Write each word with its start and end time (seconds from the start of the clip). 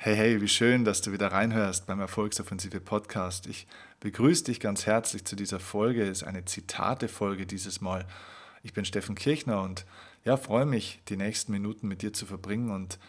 Hey, 0.00 0.14
hey, 0.14 0.40
wie 0.40 0.46
schön, 0.46 0.84
dass 0.84 1.02
du 1.02 1.10
wieder 1.10 1.32
reinhörst 1.32 1.88
beim 1.88 1.98
Erfolgsoffensive 1.98 2.78
Podcast. 2.78 3.48
Ich 3.48 3.66
begrüße 3.98 4.44
dich 4.44 4.60
ganz 4.60 4.86
herzlich 4.86 5.24
zu 5.24 5.34
dieser 5.34 5.58
Folge. 5.58 6.04
Es 6.04 6.22
ist 6.22 6.22
eine 6.22 6.44
Zitate-Folge 6.44 7.46
dieses 7.46 7.80
Mal. 7.80 8.06
Ich 8.62 8.72
bin 8.72 8.84
Steffen 8.84 9.16
Kirchner 9.16 9.60
und 9.60 9.86
ja, 10.24 10.36
freue 10.36 10.66
mich, 10.66 11.02
die 11.08 11.16
nächsten 11.16 11.50
Minuten 11.50 11.88
mit 11.88 12.02
dir 12.02 12.12
zu 12.12 12.26
verbringen 12.26 12.70
und 12.70 13.00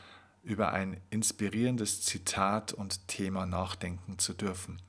über 0.41 0.73
ein 0.73 0.99
inspirierendes 1.11 2.01
Zitat 2.01 2.73
und 2.73 3.07
Thema 3.07 3.45
nachdenken 3.45 4.17
zu 4.17 4.33
dürfen. 4.33 4.81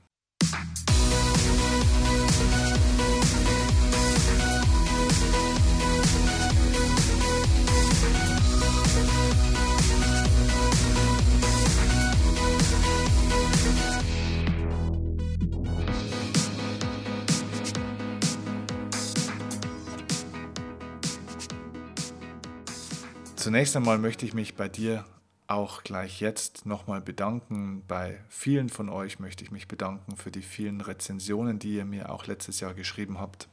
Zunächst 23.41 23.75
einmal 23.75 23.97
möchte 23.97 24.23
ich 24.23 24.35
mich 24.35 24.53
bei 24.53 24.69
dir 24.69 25.03
auch 25.47 25.83
gleich 25.83 26.21
jetzt 26.21 26.67
nochmal 26.67 27.01
bedanken. 27.01 27.81
Bei 27.87 28.19
vielen 28.29 28.69
von 28.69 28.87
euch 28.87 29.17
möchte 29.17 29.43
ich 29.43 29.49
mich 29.49 29.67
bedanken 29.67 30.15
für 30.15 30.29
die 30.29 30.43
vielen 30.43 30.79
Rezensionen, 30.79 31.57
die 31.57 31.73
ihr 31.73 31.85
mir 31.85 32.11
auch 32.11 32.27
letztes 32.27 32.59
Jahr 32.59 32.75
geschrieben 32.75 33.19
habt. 33.19 33.49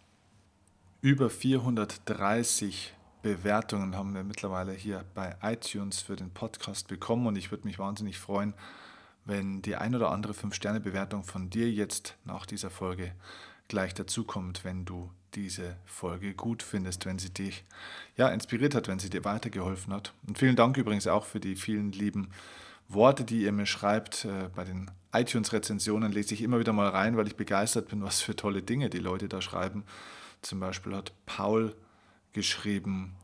Über 1.01 1.31
430 1.31 2.93
Bewertungen 3.23 3.97
haben 3.97 4.15
wir 4.15 4.25
mittlerweile 4.25 4.73
hier 4.73 5.07
bei 5.15 5.37
iTunes 5.41 6.03
für 6.03 6.17
den 6.17 6.35
Podcast 6.35 6.87
bekommen 6.89 7.27
und 7.27 7.37
ich 7.37 7.51
würde 7.51 7.67
mich 7.67 7.79
wahnsinnig 7.79 8.19
freuen, 8.19 8.53
wenn 9.25 9.63
die 9.63 9.77
ein 9.77 9.95
oder 9.95 10.11
andere 10.11 10.35
5-Sterne-Bewertung 10.35 11.25
von 11.25 11.49
dir 11.49 11.73
jetzt 11.73 12.19
nach 12.27 12.45
dieser 12.45 12.69
Folge 12.69 13.15
gleich 13.69 13.95
dazukommt, 13.95 14.65
wenn 14.65 14.85
du 14.85 15.11
diese 15.35 15.77
Folge 15.85 16.35
gut 16.35 16.63
findest, 16.63 17.07
wenn 17.07 17.19
sie 17.19 17.31
dich 17.31 17.65
ja, 18.17 18.29
inspiriert 18.29 18.75
hat, 18.75 18.89
wenn 18.89 18.99
sie 18.99 19.11
dir 19.11 19.25
weitergeholfen 19.25 19.93
hat. 19.93 20.13
Und 20.27 20.39
vielen 20.39 20.57
Dank 20.57 20.77
übrigens 20.77 21.07
auch 21.07 21.25
für 21.25 21.41
die 21.41 21.57
vielen 21.57 21.93
lieben 21.93 22.31
Worte, 22.89 23.25
die 23.25 23.43
ihr 23.43 23.53
mir 23.53 23.67
schreibt. 23.67 24.25
Äh, 24.25 24.49
bei 24.55 24.65
den 24.65 24.91
iTunes-Rezensionen 25.13 26.13
lese 26.13 26.35
ich 26.35 26.43
immer 26.43 26.59
wieder 26.59 26.73
mal 26.73 26.89
rein, 26.89 27.17
weil 27.17 27.27
ich 27.27 27.37
begeistert 27.37 27.89
bin, 27.89 28.03
was 28.03 28.21
für 28.21 28.37
tolle 28.37 28.63
Dinge 28.63 28.91
die 28.91 28.99
Leute 28.99 29.29
da 29.29 29.41
schreiben. 29.41 29.85
Zum 30.43 30.61
Beispiel 30.61 30.95
hat 30.95 31.13
Paul 31.27 31.75
geschrieben, 32.33 33.15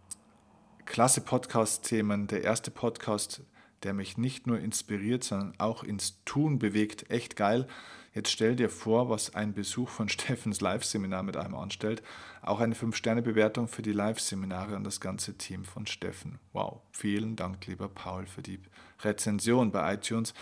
klasse 0.85 1.21
Podcast-Themen, 1.21 2.27
der 2.27 2.43
erste 2.43 2.71
Podcast, 2.71 3.43
der 3.83 3.95
mich 3.95 4.17
nicht 4.17 4.47
nur 4.47 4.59
inspiriert, 4.59 5.25
sondern 5.25 5.55
auch 5.59 5.85
ins 5.85 6.23
Tun 6.25 6.59
bewegt. 6.59 7.11
Echt 7.11 7.37
geil. 7.37 7.67
Jetzt 8.15 8.31
stell 8.31 8.55
dir 8.55 8.70
vor, 8.70 9.11
was 9.11 9.34
ein 9.34 9.55
Besuch 9.55 9.89
von 9.89 10.09
Steffens 10.09 10.61
Live-Seminar 10.61 11.25
mit 11.25 11.37
einem 11.37 11.57
anstellt. 11.57 12.03
Auch 12.43 12.61
eine 12.61 12.75
5-Sterne-Bewertung 12.75 13.67
für 13.67 13.83
die 13.83 13.93
Live-Seminare 13.93 14.77
und 14.77 14.84
das 14.84 15.01
ganze 15.01 15.37
Team 15.37 15.65
von 15.65 15.87
Steffen. 15.87 16.39
Wow, 16.53 16.81
vielen 16.92 17.35
Dank, 17.35 17.67
lieber 17.67 17.89
Paul, 17.89 18.27
für 18.27 18.42
die 18.42 18.61
Rezension 19.03 19.73
bei 19.73 19.95
iTunes. 19.95 20.33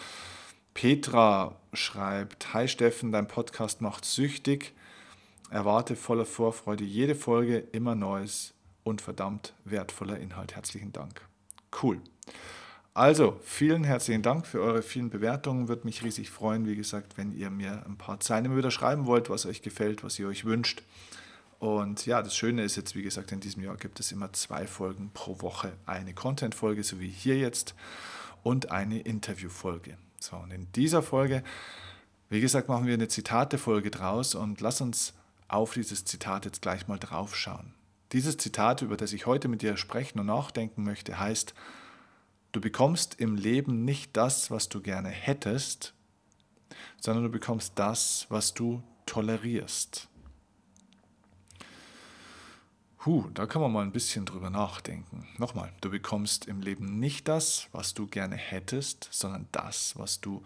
Petra 0.74 1.56
schreibt, 1.72 2.52
Hi 2.52 2.68
Steffen, 2.68 3.10
dein 3.10 3.26
Podcast 3.26 3.80
macht 3.80 4.04
süchtig. 4.04 4.74
Erwarte 5.50 5.96
voller 5.96 6.26
Vorfreude 6.26 6.84
jede 6.84 7.14
Folge, 7.14 7.58
immer 7.58 7.94
Neues 7.94 8.54
und 8.84 9.00
verdammt 9.00 9.54
wertvoller 9.64 10.18
Inhalt. 10.18 10.54
Herzlichen 10.54 10.92
Dank. 10.92 11.22
Cool. 11.82 12.00
Also, 12.94 13.40
vielen 13.42 13.84
herzlichen 13.84 14.20
Dank 14.20 14.46
für 14.46 14.60
eure 14.60 14.82
vielen 14.82 15.08
Bewertungen. 15.08 15.66
Würde 15.66 15.86
mich 15.86 16.04
riesig 16.04 16.28
freuen, 16.28 16.66
wie 16.66 16.76
gesagt, 16.76 17.16
wenn 17.16 17.32
ihr 17.32 17.48
mir 17.48 17.86
ein 17.86 17.96
paar 17.96 18.20
Zeilen 18.20 18.54
wieder 18.54 18.70
schreiben 18.70 19.06
wollt, 19.06 19.30
was 19.30 19.46
euch 19.46 19.62
gefällt, 19.62 20.04
was 20.04 20.18
ihr 20.18 20.28
euch 20.28 20.44
wünscht. 20.44 20.82
Und 21.58 22.04
ja, 22.04 22.22
das 22.22 22.36
Schöne 22.36 22.64
ist 22.64 22.76
jetzt, 22.76 22.94
wie 22.94 23.02
gesagt, 23.02 23.32
in 23.32 23.40
diesem 23.40 23.62
Jahr 23.62 23.76
gibt 23.76 23.98
es 23.98 24.12
immer 24.12 24.30
zwei 24.34 24.66
Folgen 24.66 25.10
pro 25.14 25.40
Woche. 25.40 25.72
Eine 25.86 26.12
Content-Folge, 26.12 26.84
so 26.84 27.00
wie 27.00 27.08
hier 27.08 27.38
jetzt, 27.38 27.74
und 28.42 28.70
eine 28.70 29.00
Interview-Folge. 29.00 29.96
So, 30.20 30.36
und 30.36 30.50
in 30.50 30.70
dieser 30.72 31.02
Folge, 31.02 31.42
wie 32.28 32.42
gesagt, 32.42 32.68
machen 32.68 32.86
wir 32.86 32.92
eine 32.92 33.08
Zitate-Folge 33.08 33.90
draus 33.90 34.34
und 34.34 34.60
lass 34.60 34.82
uns 34.82 35.14
auf 35.48 35.72
dieses 35.72 36.04
Zitat 36.04 36.44
jetzt 36.44 36.60
gleich 36.60 36.88
mal 36.88 36.98
draufschauen. 36.98 37.72
Dieses 38.12 38.36
Zitat, 38.36 38.82
über 38.82 38.98
das 38.98 39.14
ich 39.14 39.24
heute 39.24 39.48
mit 39.48 39.62
dir 39.62 39.78
sprechen 39.78 40.20
und 40.20 40.26
nachdenken 40.26 40.82
möchte, 40.82 41.18
heißt, 41.18 41.54
Du 42.52 42.60
bekommst 42.60 43.18
im 43.18 43.34
Leben 43.34 43.86
nicht 43.86 44.14
das, 44.14 44.50
was 44.50 44.68
du 44.68 44.82
gerne 44.82 45.08
hättest, 45.08 45.94
sondern 47.00 47.24
du 47.24 47.30
bekommst 47.30 47.72
das, 47.76 48.26
was 48.28 48.52
du 48.52 48.82
tolerierst. 49.06 50.08
Huh, 53.06 53.24
da 53.34 53.46
kann 53.46 53.62
man 53.62 53.72
mal 53.72 53.82
ein 53.82 53.90
bisschen 53.90 54.26
drüber 54.26 54.50
nachdenken. 54.50 55.26
Nochmal, 55.38 55.72
du 55.80 55.90
bekommst 55.90 56.46
im 56.46 56.60
Leben 56.60 57.00
nicht 57.00 57.26
das, 57.26 57.68
was 57.72 57.94
du 57.94 58.06
gerne 58.06 58.36
hättest, 58.36 59.08
sondern 59.10 59.48
das, 59.50 59.98
was 59.98 60.20
du 60.20 60.44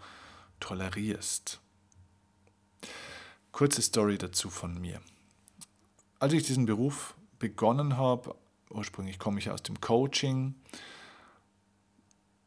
tolerierst. 0.59 1.59
Kurze 3.51 3.81
Story 3.81 4.17
dazu 4.17 4.49
von 4.49 4.79
mir. 4.79 5.01
Als 6.19 6.33
ich 6.33 6.43
diesen 6.43 6.65
Beruf 6.65 7.15
begonnen 7.37 7.97
habe, 7.97 8.35
ursprünglich 8.69 9.19
komme 9.19 9.39
ich 9.39 9.51
aus 9.51 9.61
dem 9.61 9.79
Coaching, 9.79 10.55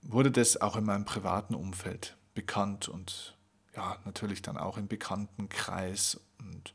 wurde 0.03 0.31
das 0.31 0.61
auch 0.61 0.77
in 0.77 0.85
meinem 0.85 1.05
privaten 1.05 1.55
Umfeld 1.55 2.17
bekannt 2.35 2.89
und 2.89 3.37
ja, 3.75 3.97
natürlich 4.05 4.43
dann 4.43 4.57
auch 4.57 4.79
im 4.79 4.89
Bekanntenkreis 4.89 6.21
und 6.39 6.75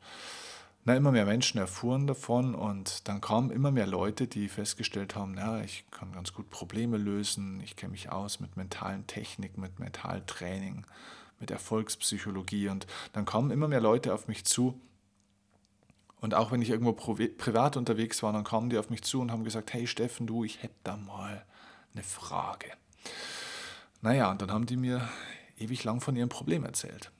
na, 0.84 0.94
immer 0.94 1.10
mehr 1.10 1.26
Menschen 1.26 1.58
erfuhren 1.58 2.06
davon 2.06 2.54
und 2.54 3.08
dann 3.08 3.20
kamen 3.20 3.50
immer 3.50 3.72
mehr 3.72 3.88
Leute, 3.88 4.28
die 4.28 4.48
festgestellt 4.48 5.16
haben, 5.16 5.36
ja, 5.36 5.60
ich 5.60 5.84
kann 5.90 6.12
ganz 6.12 6.32
gut 6.32 6.48
Probleme 6.48 6.96
lösen, 6.96 7.60
ich 7.60 7.74
kenne 7.74 7.90
mich 7.90 8.12
aus 8.12 8.38
mit 8.38 8.56
mentalen 8.56 9.06
Technik, 9.08 9.58
mit 9.58 9.80
Mentaltraining, 9.80 10.86
mit 11.40 11.50
Erfolgspsychologie 11.50 12.68
und 12.68 12.86
dann 13.12 13.24
kamen 13.24 13.50
immer 13.50 13.66
mehr 13.66 13.80
Leute 13.80 14.14
auf 14.14 14.28
mich 14.28 14.44
zu 14.44 14.80
und 16.20 16.34
auch 16.34 16.50
wenn 16.50 16.62
ich 16.62 16.70
irgendwo 16.70 16.92
privat 16.92 17.76
unterwegs 17.76 18.22
war, 18.22 18.32
dann 18.32 18.44
kamen 18.44 18.70
die 18.70 18.78
auf 18.78 18.90
mich 18.90 19.02
zu 19.02 19.20
und 19.20 19.30
haben 19.30 19.44
gesagt, 19.44 19.72
hey 19.72 19.86
Steffen, 19.86 20.26
du, 20.26 20.44
ich 20.44 20.62
hätte 20.62 20.74
da 20.84 20.96
mal 20.96 21.44
eine 21.92 22.02
Frage. 22.02 22.70
Naja, 24.02 24.30
und 24.30 24.42
dann 24.42 24.50
haben 24.50 24.66
die 24.66 24.76
mir 24.76 25.08
ewig 25.58 25.84
lang 25.84 26.00
von 26.00 26.16
ihrem 26.16 26.28
Problem 26.28 26.64
erzählt 26.64 27.10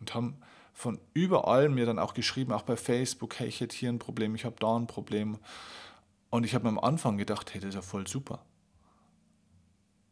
und 0.00 0.14
haben 0.14 0.40
von 0.78 1.00
überall 1.12 1.68
mir 1.68 1.86
dann 1.86 1.98
auch 1.98 2.14
geschrieben, 2.14 2.52
auch 2.52 2.62
bei 2.62 2.76
Facebook, 2.76 3.40
hey, 3.40 3.48
ich 3.48 3.60
hätte 3.60 3.76
hier 3.76 3.88
ein 3.88 3.98
Problem, 3.98 4.36
ich 4.36 4.44
habe 4.44 4.54
da 4.60 4.76
ein 4.76 4.86
Problem. 4.86 5.38
Und 6.30 6.44
ich 6.44 6.54
habe 6.54 6.64
mir 6.64 6.68
am 6.68 6.78
Anfang 6.78 7.16
gedacht, 7.16 7.52
hey, 7.52 7.60
das 7.60 7.70
ist 7.70 7.74
ja 7.74 7.82
voll 7.82 8.06
super. 8.06 8.44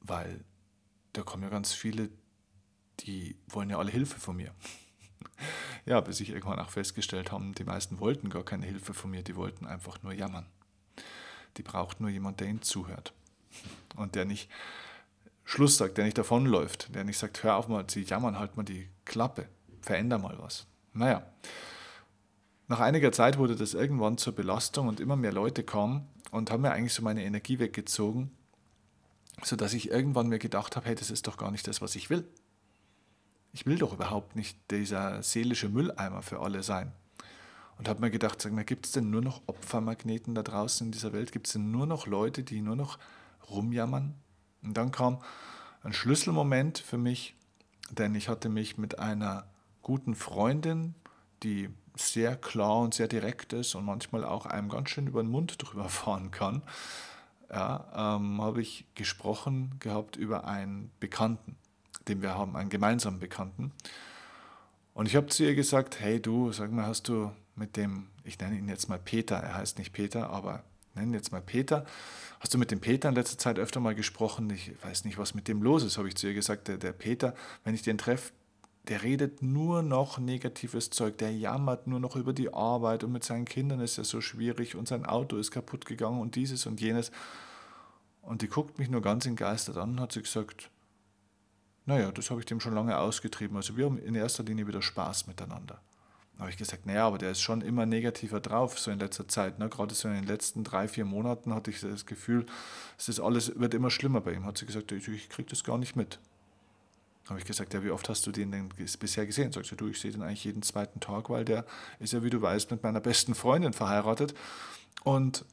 Weil 0.01 0.45
da 1.13 1.23
kommen 1.23 1.45
ja 1.45 1.51
ganz 1.51 1.73
viele, 1.73 2.11
die 3.01 3.37
wollen 3.47 3.71
ja 3.71 3.79
alle 3.79 3.93
Hilfe 3.93 4.19
von 4.19 4.37
mir. 4.37 4.53
ja, 5.87 6.01
bis 6.01 6.19
ich 6.19 6.31
irgendwann 6.31 6.59
auch 6.59 6.71
festgestellt 6.71 7.31
habe, 7.31 7.53
die 7.53 7.65
meisten 7.65 8.01
wollten 8.01 8.29
gar 8.29 8.45
keine 8.45 8.67
Hilfe 8.67 8.93
von 8.93 9.13
mir, 9.13 9.23
die 9.23 9.37
wollten 9.37 9.67
einfach 9.67 10.03
nur 10.03 10.15
jammern. 10.15 10.47
Die 11.59 11.63
braucht 11.63 12.01
nur 12.01 12.11
jemand, 12.11 12.41
der 12.41 12.49
ihnen 12.49 12.63
zuhört. 12.63 13.13
Und 13.95 14.17
der 14.17 14.25
nicht 14.25 14.51
Schluss 15.49 15.77
sagt, 15.77 15.97
der 15.97 16.05
nicht 16.05 16.19
davonläuft, 16.19 16.93
der 16.93 17.05
nicht 17.05 17.19
sagt, 17.19 17.45
hör 17.45 17.57
auf 17.57 17.69
mal, 17.69 17.85
sie 17.89 18.03
jammern, 18.03 18.37
halt 18.39 18.57
mal 18.57 18.65
die 18.65 18.89
Klappe, 19.05 19.49
veränder 19.81 20.19
mal 20.19 20.37
was. 20.41 20.67
Naja, 20.93 21.25
nach 22.67 22.81
einiger 22.81 23.13
Zeit 23.13 23.39
wurde 23.39 23.55
das 23.55 23.73
irgendwann 23.73 24.19
zur 24.19 24.35
Belastung 24.35 24.89
und 24.89 24.99
immer 24.99 25.15
mehr 25.15 25.33
Leute 25.33 25.63
kamen 25.63 26.09
und 26.33 26.51
haben 26.51 26.63
mir 26.63 26.73
eigentlich 26.73 26.95
so 26.95 27.03
meine 27.03 27.25
Energie 27.25 27.61
weggezogen, 27.61 28.33
sodass 29.45 29.73
ich 29.73 29.89
irgendwann 29.89 30.27
mir 30.27 30.41
gedacht 30.41 30.75
habe, 30.75 30.87
hey, 30.87 30.97
das 30.97 31.13
ist 31.13 31.29
doch 31.29 31.37
gar 31.37 31.53
nicht 31.53 31.69
das, 31.69 31.81
was 31.81 31.95
ich 31.95 32.11
will. 32.11 32.27
Ich 33.53 33.67
will 33.67 33.79
doch 33.79 33.93
überhaupt 33.93 34.35
nicht 34.35 34.59
dieser 34.73 35.23
seelische 35.23 35.69
Mülleimer 35.69 36.23
für 36.23 36.41
alle 36.41 36.65
sein. 36.65 36.93
Und 37.79 37.89
habe 37.89 38.01
mir 38.01 38.11
gedacht, 38.11 38.43
sag 38.43 38.53
mal, 38.53 38.65
gibt 38.65 38.87
es 38.87 38.93
denn 38.93 39.11
nur 39.11 39.23
noch 39.23 39.43
Opfermagneten 39.47 40.35
da 40.35 40.43
draußen 40.43 40.89
in 40.89 40.93
dieser 40.93 41.13
Welt? 41.13 41.31
Gibt 41.31 41.47
es 41.47 41.53
denn 41.53 41.71
nur 41.71 41.87
noch 41.87 42.09
Leute, 42.09 42.43
die 42.43 42.63
nur 42.63 42.75
noch 42.75 42.99
rumjammern? 43.49 44.15
Und 44.63 44.77
dann 44.77 44.91
kam 44.91 45.23
ein 45.83 45.93
Schlüsselmoment 45.93 46.79
für 46.79 46.99
mich, 46.99 47.35
denn 47.91 48.15
ich 48.15 48.29
hatte 48.29 48.49
mich 48.49 48.79
mit 48.79 48.99
einer 48.99 49.47
guten 49.83 50.15
Freundin, 50.15 50.95
die 51.43 51.71
sehr 51.95 52.37
klar 52.37 52.81
und 52.81 52.95
sehr 52.95 53.09
direkt 53.09 53.53
ist 53.53 53.75
und 53.75 53.85
manchmal 53.85 54.25
auch 54.25 54.47
einem 54.47 54.69
ganz 54.69 54.91
schön 54.91 55.07
über 55.07 55.23
den 55.23 55.31
Mund 55.31 55.57
drüber 55.59 55.89
fahren 55.89 56.31
kann, 56.31 56.63
ja, 57.51 58.17
ähm, 58.17 58.43
habe 58.43 58.61
ich 58.61 58.87
gesprochen 58.95 59.77
gehabt 59.79 60.17
über 60.17 60.47
einen 60.47 60.91
Bekannten, 60.99 61.57
den 62.09 62.23
wir 62.23 62.35
haben, 62.35 62.57
einen 62.57 62.71
gemeinsamen 62.71 63.21
Bekannten. 63.21 63.73
Und 64.95 65.07
ich 65.07 65.15
habe 65.15 65.27
zu 65.27 65.45
ihr 65.45 65.55
gesagt, 65.55 66.01
hey 66.01 66.21
du, 66.21 66.53
sag 66.53 66.73
mal, 66.73 66.87
hast 66.87 67.09
du 67.09 67.31
mit 67.55 67.77
dem, 67.77 68.09
ich 68.25 68.39
nenne 68.41 68.57
ihn 68.57 68.69
jetzt 68.69 68.89
mal 68.89 68.99
Peter, 68.99 69.37
er 69.37 69.55
heißt 69.55 69.79
nicht 69.79 69.93
Peter, 69.93 70.31
aber 70.31 70.65
nenne 70.97 71.17
jetzt 71.17 71.33
mal 71.33 71.41
Peter. 71.41 71.87
Hast 72.41 72.53
du 72.53 72.59
mit 72.59 72.71
dem 72.71 72.81
Peter 72.81 73.09
in 73.09 73.15
letzter 73.15 73.39
Zeit 73.39 73.59
öfter 73.59 73.81
mal 73.81 73.95
gesprochen? 73.95 74.51
Ich 74.51 74.73
weiß 74.83 75.05
nicht, 75.05 75.19
was 75.19 75.35
mit 75.35 75.49
dem 75.49 75.63
los 75.63 75.85
ist, 75.85 75.99
habe 75.99 76.09
ich 76.09 76.17
zu 76.17 76.27
ihr 76.27 76.35
gesagt. 76.35 76.69
Der, 76.69 76.79
der 76.79 76.93
Peter, 76.93 77.35
wenn 77.65 77.75
ich 77.75 77.83
den 77.83 77.99
treffe, 77.99 78.33
der 78.89 79.03
redet 79.03 79.43
nur 79.43 79.83
noch 79.83 80.19
negatives 80.19 80.91
Zeug, 80.91 81.19
der 81.19 81.33
jammert 81.33 81.87
nur 81.87 81.99
noch 81.99 82.15
über 82.15 82.33
die 82.33 82.53
Arbeit 82.53 83.03
und 83.03 83.13
mit 83.13 83.25
seinen 83.25 83.45
Kindern 83.45 83.81
ist 83.81 83.99
es 83.99 84.09
so 84.09 84.21
schwierig 84.21 84.77
und 84.77 84.87
sein 84.87 85.05
Auto 85.05 85.37
ist 85.37 85.51
kaputt 85.51 85.87
gegangen 85.87 86.21
und 86.21 86.37
dieses 86.37 86.67
und 86.67 86.81
jenes. 86.81 87.11
Und 88.23 88.43
die 88.43 88.49
guckt 88.49 88.79
mich 88.79 88.89
nur 88.89 89.03
ganz 89.03 89.27
entgeistert 89.27 89.77
an 89.77 89.91
und 89.91 90.01
hat 90.01 90.13
sie 90.13 90.23
gesagt, 90.23 90.71
naja, 91.85 92.11
das 92.13 92.31
habe 92.31 92.41
ich 92.41 92.47
dem 92.47 92.61
schon 92.61 92.75
lange 92.75 92.99
ausgetrieben. 92.99 93.57
Also 93.57 93.77
wir 93.77 93.87
haben 93.87 93.99
in 93.99 94.15
erster 94.15 94.43
Linie 94.43 94.67
wieder 94.67 94.83
Spaß 94.83 95.27
miteinander. 95.29 95.81
Habe 96.39 96.51
ich 96.51 96.59
gesagt, 96.59 96.85
naja, 96.85 97.07
aber 97.07 97.17
der 97.17 97.31
ist 97.31 97.41
schon 97.41 97.63
immer 97.63 97.87
negativer 97.87 98.41
drauf, 98.41 98.79
so 98.79 98.91
in 98.91 98.99
letzter 98.99 99.27
Zeit. 99.27 99.59
Ne? 99.59 99.71
Gerade 99.71 99.95
so 99.95 100.09
in 100.09 100.15
den 100.15 100.27
letzten 100.27 100.65
drei, 100.65 100.87
vier 100.87 101.07
Monaten 101.07 101.55
hatte 101.55 101.71
ich 101.71 101.81
das 101.81 102.05
Gefühl, 102.05 102.45
es 102.99 103.09
ist 103.09 103.21
alles, 103.21 103.59
wird 103.59 103.73
immer 103.73 103.91
schlimmer 103.91 104.21
bei 104.21 104.33
ihm. 104.33 104.45
Hat 104.45 104.59
sie 104.59 104.67
gesagt, 104.67 104.93
ich, 104.93 105.09
ich 105.09 105.31
kriege 105.31 105.49
das 105.49 105.65
gar 105.65 105.79
nicht 105.79 105.97
mit. 105.97 106.19
Habe 107.29 107.41
ich 107.41 107.47
gesagt, 107.47 107.73
ja, 107.75 107.83
wie 107.83 107.91
oft 107.91 108.09
hast 108.09 108.27
du 108.27 108.33
den 108.33 108.53
denn 108.53 108.69
bisher 109.01 109.27
gesehen? 109.27 109.51
Sagt 109.51 109.67
sie, 109.67 109.77
du, 109.77 109.89
ich 109.89 109.99
sehe 109.99 110.13
den 110.13 110.23
eigentlich 110.23 110.45
jeden 110.45 110.63
zweiten 110.63 111.01
Tag, 111.01 111.31
weil 111.31 111.45
der 111.45 111.65
ist 111.99 112.13
ja, 112.13 112.23
wie 112.23 112.31
du 112.31 112.41
weißt, 112.41 112.71
mit 112.71 112.83
meiner 112.83 113.01
besten 113.01 113.35
Freundin 113.35 113.73
verheiratet. 113.73 114.35
Und 115.03 115.45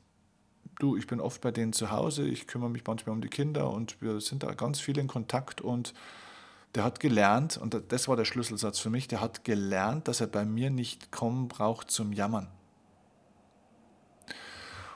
du, 0.79 0.97
ich 0.97 1.07
bin 1.07 1.19
oft 1.19 1.41
bei 1.41 1.51
denen 1.51 1.73
zu 1.73 1.91
Hause, 1.91 2.27
ich 2.27 2.45
kümmere 2.45 2.69
mich 2.69 2.83
manchmal 2.85 3.15
um 3.15 3.21
die 3.21 3.29
Kinder 3.29 3.71
und 3.71 4.01
wir 4.01 4.19
sind 4.21 4.43
da 4.43 4.53
ganz 4.53 4.79
viel 4.79 4.97
in 4.97 5.07
Kontakt 5.07 5.61
und 5.61 5.93
der 6.75 6.83
hat 6.83 6.99
gelernt, 6.99 7.57
und 7.57 7.79
das 7.89 8.07
war 8.07 8.15
der 8.15 8.25
Schlüsselsatz 8.25 8.79
für 8.79 8.89
mich, 8.89 9.07
der 9.07 9.21
hat 9.21 9.43
gelernt, 9.43 10.07
dass 10.07 10.21
er 10.21 10.27
bei 10.27 10.45
mir 10.45 10.69
nicht 10.69 11.11
kommen 11.11 11.47
braucht 11.47 11.91
zum 11.91 12.13
Jammern. 12.13 12.47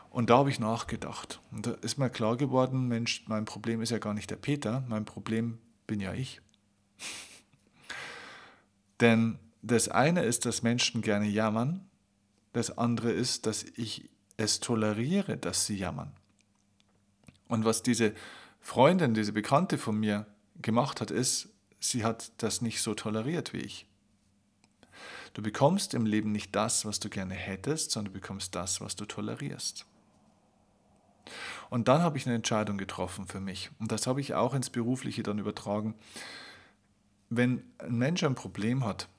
Und 0.10 0.32
da 0.32 0.40
habe 0.40 0.50
ich 0.50 0.60
nachgedacht. 0.60 1.42
Und 1.52 1.68
da 1.68 1.72
ist 1.82 2.00
mir 2.00 2.10
klar 2.10 2.38
geworden, 2.38 2.88
Mensch, 2.88 3.26
mein 3.28 3.46
Problem 3.46 3.82
ist 3.82 3.92
ja 3.92 4.00
gar 4.00 4.16
nicht 4.16 4.32
der 4.32 4.38
Peter, 4.38 4.84
mein 4.88 5.06
Problem 5.06 5.60
bin 5.86 6.00
ja 6.00 6.14
ich. 6.14 6.42
Denn 9.00 9.38
das 9.62 9.90
eine 9.90 10.24
ist, 10.24 10.46
dass 10.46 10.64
Menschen 10.64 11.04
gerne 11.04 11.28
jammern, 11.28 11.88
das 12.54 12.80
andere 12.80 13.12
ist, 13.12 13.46
dass 13.46 13.64
ich 13.64 14.10
es 14.38 14.60
toleriere, 14.60 15.38
dass 15.38 15.68
sie 15.68 15.78
jammern. 15.78 16.12
Und 17.48 17.66
was 17.66 17.84
diese 17.84 18.14
Freundin, 18.60 19.14
diese 19.14 19.34
Bekannte 19.34 19.78
von 19.78 20.00
mir 20.00 20.26
gemacht 20.62 21.02
hat, 21.02 21.12
ist, 21.12 21.50
sie 21.90 22.04
hat 22.04 22.32
das 22.38 22.62
nicht 22.62 22.82
so 22.82 22.94
toleriert 22.94 23.54
wie 23.54 23.60
ich. 23.60 23.86
Du 25.34 25.42
bekommst 25.42 25.94
im 25.94 26.06
Leben 26.06 26.32
nicht 26.32 26.56
das, 26.56 26.86
was 26.86 27.00
du 27.00 27.10
gerne 27.10 27.36
hättest, 27.36 27.92
sondern 27.92 28.14
du 28.14 28.20
bekommst 28.20 28.56
das, 28.56 28.82
was 28.82 28.96
du 28.96 29.06
tolerierst. 29.06 29.86
Und 31.70 31.88
dann 31.88 32.02
habe 32.02 32.18
ich 32.18 32.26
eine 32.26 32.36
Entscheidung 32.36 32.78
getroffen 32.78 33.28
für 33.28 33.40
mich. 33.40 33.70
Und 33.80 33.92
das 33.92 34.08
habe 34.08 34.22
ich 34.22 34.34
auch 34.34 34.54
ins 34.54 34.70
Berufliche 34.70 35.24
dann 35.24 35.40
übertragen. 35.40 35.94
Wenn 37.30 37.64
ein 37.78 37.98
Mensch 37.98 38.24
ein 38.24 38.36
Problem 38.36 38.86
hat, 38.86 39.10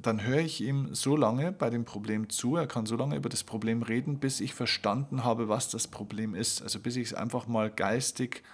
dann 0.00 0.22
höre 0.22 0.40
ich 0.40 0.60
ihm 0.60 0.94
so 0.94 1.16
lange 1.16 1.50
bei 1.50 1.70
dem 1.70 1.84
Problem 1.84 2.28
zu, 2.28 2.54
er 2.54 2.68
kann 2.68 2.86
so 2.86 2.94
lange 2.94 3.16
über 3.16 3.28
das 3.28 3.42
Problem 3.42 3.82
reden, 3.82 4.20
bis 4.20 4.40
ich 4.40 4.54
verstanden 4.54 5.24
habe, 5.24 5.48
was 5.48 5.70
das 5.70 5.88
Problem 5.88 6.36
ist. 6.36 6.62
Also 6.62 6.78
bis 6.78 6.94
ich 6.94 7.08
es 7.08 7.14
einfach 7.14 7.48
mal 7.48 7.68
geistig 7.68 8.44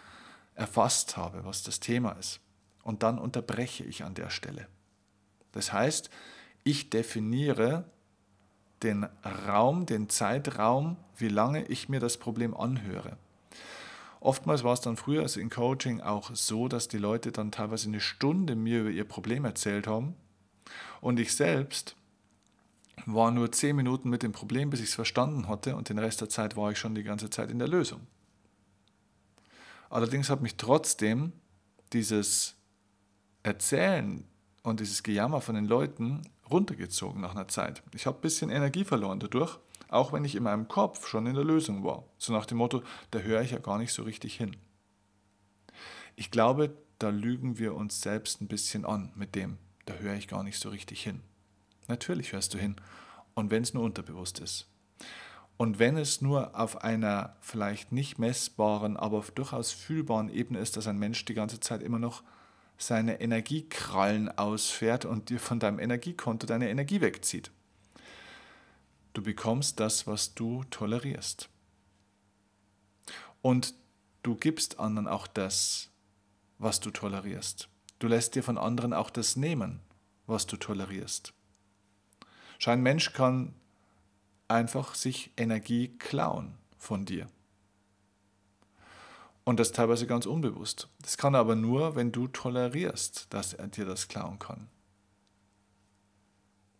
erfasst 0.54 1.18
habe, 1.18 1.44
was 1.44 1.62
das 1.62 1.80
Thema 1.80 2.12
ist 2.12 2.40
und 2.84 3.02
dann 3.02 3.18
unterbreche 3.18 3.84
ich 3.84 4.04
an 4.04 4.14
der 4.14 4.30
Stelle. 4.30 4.68
Das 5.52 5.72
heißt, 5.72 6.10
ich 6.62 6.90
definiere 6.90 7.84
den 8.82 9.04
Raum, 9.46 9.86
den 9.86 10.08
Zeitraum, 10.08 10.96
wie 11.16 11.28
lange 11.28 11.64
ich 11.66 11.88
mir 11.88 12.00
das 12.00 12.18
Problem 12.18 12.54
anhöre. 12.54 13.16
Oftmals 14.20 14.64
war 14.64 14.74
es 14.74 14.80
dann 14.80 14.96
früher, 14.96 15.22
also 15.22 15.40
in 15.40 15.50
Coaching, 15.50 16.00
auch 16.00 16.34
so, 16.34 16.68
dass 16.68 16.88
die 16.88 16.98
Leute 16.98 17.32
dann 17.32 17.52
teilweise 17.52 17.88
eine 17.88 18.00
Stunde 18.00 18.56
mir 18.56 18.80
über 18.80 18.90
ihr 18.90 19.04
Problem 19.04 19.44
erzählt 19.44 19.86
haben 19.86 20.14
und 21.00 21.20
ich 21.20 21.34
selbst 21.34 21.96
war 23.06 23.30
nur 23.30 23.52
zehn 23.52 23.76
Minuten 23.76 24.08
mit 24.08 24.22
dem 24.22 24.32
Problem, 24.32 24.70
bis 24.70 24.80
ich 24.80 24.88
es 24.88 24.94
verstanden 24.94 25.48
hatte 25.48 25.76
und 25.76 25.88
den 25.88 25.98
Rest 25.98 26.20
der 26.20 26.28
Zeit 26.28 26.56
war 26.56 26.70
ich 26.70 26.78
schon 26.78 26.94
die 26.94 27.02
ganze 27.02 27.28
Zeit 27.28 27.50
in 27.50 27.58
der 27.58 27.68
Lösung. 27.68 28.06
Allerdings 29.90 30.30
hat 30.30 30.40
mich 30.40 30.56
trotzdem 30.56 31.32
dieses 31.92 32.56
Erzählen 33.44 34.24
und 34.62 34.80
dieses 34.80 35.02
Gejammer 35.02 35.40
von 35.42 35.54
den 35.54 35.66
Leuten 35.66 36.22
runtergezogen 36.50 37.20
nach 37.20 37.34
einer 37.34 37.46
Zeit. 37.46 37.82
Ich 37.94 38.06
habe 38.06 38.18
ein 38.18 38.22
bisschen 38.22 38.50
Energie 38.50 38.84
verloren 38.84 39.20
dadurch, 39.20 39.58
auch 39.88 40.12
wenn 40.12 40.24
ich 40.24 40.34
in 40.34 40.42
meinem 40.42 40.66
Kopf 40.66 41.06
schon 41.06 41.26
in 41.26 41.34
der 41.34 41.44
Lösung 41.44 41.84
war. 41.84 42.04
So 42.18 42.32
nach 42.32 42.46
dem 42.46 42.58
Motto, 42.58 42.82
da 43.10 43.18
höre 43.18 43.42
ich 43.42 43.50
ja 43.50 43.58
gar 43.58 43.78
nicht 43.78 43.92
so 43.92 44.02
richtig 44.02 44.34
hin. 44.36 44.56
Ich 46.16 46.30
glaube, 46.30 46.74
da 46.98 47.10
lügen 47.10 47.58
wir 47.58 47.74
uns 47.74 48.00
selbst 48.00 48.40
ein 48.40 48.48
bisschen 48.48 48.86
an 48.86 49.12
mit 49.14 49.34
dem, 49.34 49.58
da 49.84 49.94
höre 49.94 50.14
ich 50.14 50.26
gar 50.26 50.42
nicht 50.42 50.58
so 50.58 50.70
richtig 50.70 51.02
hin. 51.02 51.20
Natürlich 51.86 52.32
hörst 52.32 52.54
du 52.54 52.58
hin. 52.58 52.76
Und 53.34 53.50
wenn 53.50 53.62
es 53.62 53.74
nur 53.74 53.84
unterbewusst 53.84 54.38
ist. 54.38 54.70
Und 55.58 55.78
wenn 55.78 55.98
es 55.98 56.22
nur 56.22 56.58
auf 56.58 56.82
einer 56.82 57.36
vielleicht 57.40 57.92
nicht 57.92 58.18
messbaren, 58.18 58.96
aber 58.96 59.22
durchaus 59.34 59.72
fühlbaren 59.72 60.30
Ebene 60.30 60.60
ist, 60.60 60.78
dass 60.78 60.86
ein 60.86 60.98
Mensch 60.98 61.24
die 61.26 61.34
ganze 61.34 61.60
Zeit 61.60 61.82
immer 61.82 61.98
noch 61.98 62.22
seine 62.78 63.20
Energiekrallen 63.20 64.36
ausfährt 64.36 65.04
und 65.04 65.30
dir 65.30 65.40
von 65.40 65.60
deinem 65.60 65.78
Energiekonto 65.78 66.46
deine 66.46 66.68
Energie 66.68 67.00
wegzieht. 67.00 67.50
Du 69.12 69.22
bekommst 69.22 69.78
das, 69.78 70.06
was 70.06 70.34
du 70.34 70.64
tolerierst. 70.70 71.48
Und 73.42 73.74
du 74.22 74.34
gibst 74.34 74.80
anderen 74.80 75.06
auch 75.06 75.26
das, 75.26 75.90
was 76.58 76.80
du 76.80 76.90
tolerierst. 76.90 77.68
Du 77.98 78.08
lässt 78.08 78.34
dir 78.34 78.42
von 78.42 78.58
anderen 78.58 78.92
auch 78.92 79.10
das 79.10 79.36
nehmen, 79.36 79.80
was 80.26 80.46
du 80.46 80.56
tolerierst. 80.56 81.32
Schein 82.58 82.82
Mensch 82.82 83.12
kann 83.12 83.54
einfach 84.48 84.94
sich 84.94 85.30
Energie 85.36 85.88
klauen 85.98 86.54
von 86.76 87.04
dir. 87.04 87.28
Und 89.44 89.60
das 89.60 89.72
teilweise 89.72 90.06
ganz 90.06 90.24
unbewusst. 90.24 90.88
Das 91.02 91.18
kann 91.18 91.34
er 91.34 91.40
aber 91.40 91.54
nur, 91.54 91.96
wenn 91.96 92.12
du 92.12 92.28
tolerierst, 92.28 93.26
dass 93.30 93.52
er 93.52 93.68
dir 93.68 93.84
das 93.84 94.08
klauen 94.08 94.38
kann. 94.38 94.68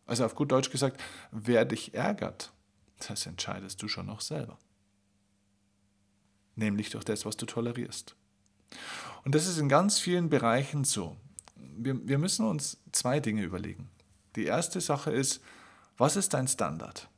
Also 0.07 0.25
auf 0.25 0.35
gut 0.35 0.51
Deutsch 0.51 0.71
gesagt, 0.71 1.01
wer 1.31 1.65
dich 1.65 1.95
ärgert, 1.95 2.53
das 3.09 3.27
entscheidest 3.27 3.83
du 3.83 3.89
schon 3.89 4.07
noch 4.07 4.21
selber. 4.21 4.59
Nämlich 6.57 6.91
durch 6.91 7.05
das, 7.05 7.27
was 7.27 7.37
du 7.37 7.47
tolerierst. 7.47 8.17
Und 9.25 9.35
das 9.35 9.47
ist 9.47 9.59
in 9.59 9.69
ganz 9.69 9.99
vielen 9.99 10.29
Bereichen 10.29 10.85
so. 10.85 11.17
Wir, 11.57 12.07
wir 12.07 12.19
müssen 12.19 12.47
uns 12.47 12.79
zwei 12.93 13.21
Dinge 13.21 13.43
überlegen. 13.43 13.91
Die 14.37 14.45
erste 14.45 14.81
Sache 14.81 15.11
ist, 15.11 15.43
was 15.97 16.17
ist 16.17 16.35
dein 16.35 16.49
Standard? 16.49 17.09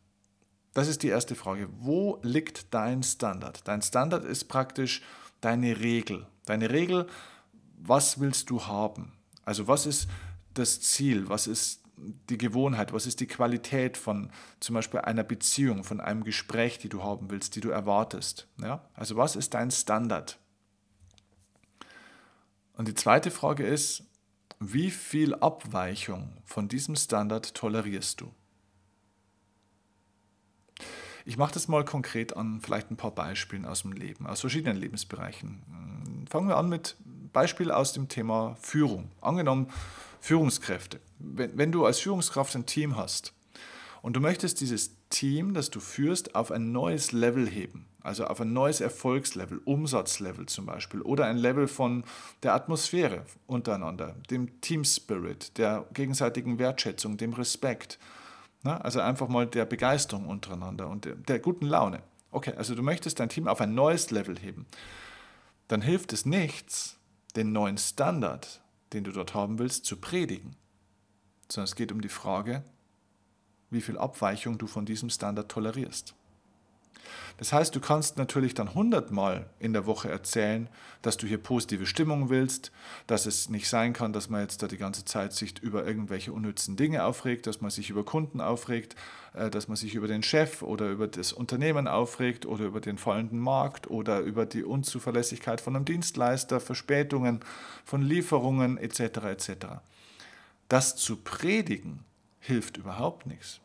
Das 0.74 0.88
ist 0.88 1.02
die 1.02 1.08
erste 1.08 1.34
Frage. 1.34 1.68
Wo 1.78 2.18
liegt 2.22 2.74
dein 2.74 3.02
Standard? 3.02 3.66
Dein 3.66 3.82
Standard 3.82 4.24
ist 4.24 4.44
praktisch, 4.44 5.02
deine 5.40 5.80
Regel. 5.80 6.26
Deine 6.44 6.70
Regel, 6.70 7.06
was 7.78 8.20
willst 8.20 8.50
du 8.50 8.66
haben? 8.66 9.12
Also 9.44 9.68
was 9.68 9.86
ist 9.86 10.08
das 10.54 10.80
Ziel? 10.80 11.28
Was 11.28 11.46
ist 11.46 11.82
die 11.96 12.38
Gewohnheit? 12.38 12.92
Was 12.92 13.06
ist 13.06 13.20
die 13.20 13.26
Qualität 13.26 13.96
von 13.96 14.30
zum 14.60 14.74
Beispiel 14.74 15.00
einer 15.00 15.24
Beziehung, 15.24 15.84
von 15.84 16.00
einem 16.00 16.24
Gespräch, 16.24 16.78
die 16.78 16.88
du 16.88 17.02
haben 17.02 17.30
willst, 17.30 17.56
die 17.56 17.60
du 17.60 17.70
erwartest? 17.70 18.48
Ja? 18.60 18.88
Also 18.94 19.16
was 19.16 19.36
ist 19.36 19.54
dein 19.54 19.70
Standard? 19.70 20.38
Und 22.74 22.88
die 22.88 22.94
zweite 22.94 23.30
Frage 23.30 23.66
ist, 23.66 24.04
wie 24.58 24.90
viel 24.90 25.34
Abweichung 25.34 26.32
von 26.44 26.68
diesem 26.68 26.96
Standard 26.96 27.54
tolerierst 27.54 28.20
du? 28.20 28.32
Ich 31.28 31.37
mache 31.37 31.52
das 31.52 31.66
mal 31.66 31.85
konkret 31.85 32.37
an 32.37 32.61
vielleicht 32.61 32.92
ein 32.92 32.97
paar 32.97 33.11
Beispielen 33.11 33.64
aus 33.64 33.83
dem 33.83 33.90
Leben, 33.90 34.28
aus 34.28 34.42
verschiedenen 34.42 34.76
Lebensbereichen. 34.76 36.25
Fangen 36.30 36.47
wir 36.47 36.56
an 36.56 36.68
mit 36.68 36.97
Beispiel 37.33 37.73
aus 37.73 37.92
dem 37.92 38.06
Thema 38.06 38.56
Führung. 38.61 39.11
Angenommen, 39.21 39.66
Führungskräfte. 40.21 41.00
Wenn, 41.18 41.59
wenn 41.59 41.73
du 41.73 41.85
als 41.85 41.99
Führungskraft 41.99 42.54
ein 42.54 42.64
Team 42.64 42.97
hast 42.97 43.33
und 44.02 44.14
du 44.14 44.21
möchtest 44.21 44.61
dieses 44.61 44.92
Team, 45.11 45.52
das 45.52 45.71
du 45.71 45.80
führst, 45.80 46.37
auf 46.37 46.52
ein 46.52 46.71
neues 46.71 47.11
Level 47.11 47.49
heben, 47.49 47.87
also 48.02 48.26
auf 48.26 48.40
ein 48.40 48.52
neues 48.52 48.80
Erfolgslevel, 48.80 49.61
Umsatzlevel 49.64 50.47
zum 50.47 50.66
Beispiel, 50.66 51.02
oder 51.02 51.25
ein 51.26 51.38
Level 51.38 51.66
von 51.66 52.04
der 52.45 52.54
Atmosphäre 52.54 53.26
untereinander, 53.49 54.14
dem 54.30 54.61
Team 54.61 54.85
Spirit, 54.85 55.59
der 55.59 55.87
gegenseitigen 55.92 56.61
Wertschätzung, 56.61 57.16
dem 57.16 57.33
Respekt, 57.33 57.99
Ne? 58.66 58.85
Also 58.85 59.00
einfach 59.00 59.28
mal 59.28 59.46
der 59.46 59.64
Begeisterung 59.64 60.26
untereinander 60.26 60.88
und 60.88 61.04
der, 61.04 61.14
der 61.14 61.38
guten 61.38 61.66
Laune. 61.66 62.02
Okay, 62.32 62.52
also 62.56 62.75
du 62.75 62.82
möchtest 62.82 63.20
dein 63.20 63.28
Team 63.28 63.46
auf 63.46 63.61
ein 63.61 63.75
neues 63.75 64.11
Level 64.11 64.37
heben. 64.38 64.66
Dann 65.68 65.80
hilft 65.80 66.12
es 66.12 66.26
nichts, 66.26 66.99
den 67.37 67.52
neuen 67.52 67.78
Standard, 67.78 68.61
den 68.92 69.04
du 69.04 69.12
dort 69.12 69.35
haben 69.35 69.61
willst, 69.61 69.85
zu 69.85 69.96
predigen. 69.96 70.56
Sondern 71.49 71.66
es 71.66 71.76
geht 71.76 71.92
um 71.92 72.00
die 72.00 72.08
Frage, 72.08 72.64
wie 73.70 73.80
viel 73.80 73.99
Abweichung 73.99 74.58
du 74.58 74.66
von 74.66 74.85
diesem 74.85 75.11
Standard 75.11 75.49
tolerierst. 75.49 76.14
Das 77.38 77.52
heißt, 77.52 77.75
du 77.75 77.80
kannst 77.80 78.16
natürlich 78.16 78.54
dann 78.54 78.75
hundertmal 78.75 79.50
in 79.58 79.72
der 79.72 79.86
Woche 79.86 80.08
erzählen, 80.08 80.68
dass 81.02 81.16
du 81.16 81.26
hier 81.26 81.38
positive 81.38 81.86
Stimmung 81.86 82.30
willst, 82.30 82.72
dass 83.06 83.26
es 83.26 83.48
nicht 83.48 83.68
sein 83.68 83.92
kann, 83.92 84.12
dass 84.12 84.30
man 84.30 84.40
jetzt 84.40 84.62
da 84.62 84.68
die 84.68 84.78
ganze 84.78 85.04
Zeit 85.04 85.32
sich 85.32 85.58
über 85.60 85.86
irgendwelche 85.86 86.32
unnützen 86.32 86.76
Dinge 86.76 87.04
aufregt, 87.04 87.46
dass 87.46 87.60
man 87.60 87.70
sich 87.70 87.90
über 87.90 88.04
Kunden 88.04 88.40
aufregt, 88.40 88.96
äh, 89.34 89.50
dass 89.50 89.68
man 89.68 89.76
sich 89.76 89.94
über 89.94 90.08
den 90.08 90.22
Chef 90.22 90.62
oder 90.62 90.90
über 90.90 91.08
das 91.08 91.32
Unternehmen 91.32 91.88
aufregt 91.88 92.46
oder 92.46 92.64
über 92.64 92.80
den 92.80 92.98
fallenden 92.98 93.38
Markt 93.38 93.90
oder 93.90 94.20
über 94.20 94.46
die 94.46 94.64
Unzuverlässigkeit 94.64 95.60
von 95.60 95.76
einem 95.76 95.84
Dienstleister, 95.84 96.60
Verspätungen 96.60 97.40
von 97.84 98.02
Lieferungen 98.02 98.78
etc. 98.78 99.00
etc. 99.00 99.50
Das 100.68 100.96
zu 100.96 101.16
predigen 101.16 102.00
hilft 102.40 102.76
überhaupt 102.76 103.26
nichts. 103.26 103.60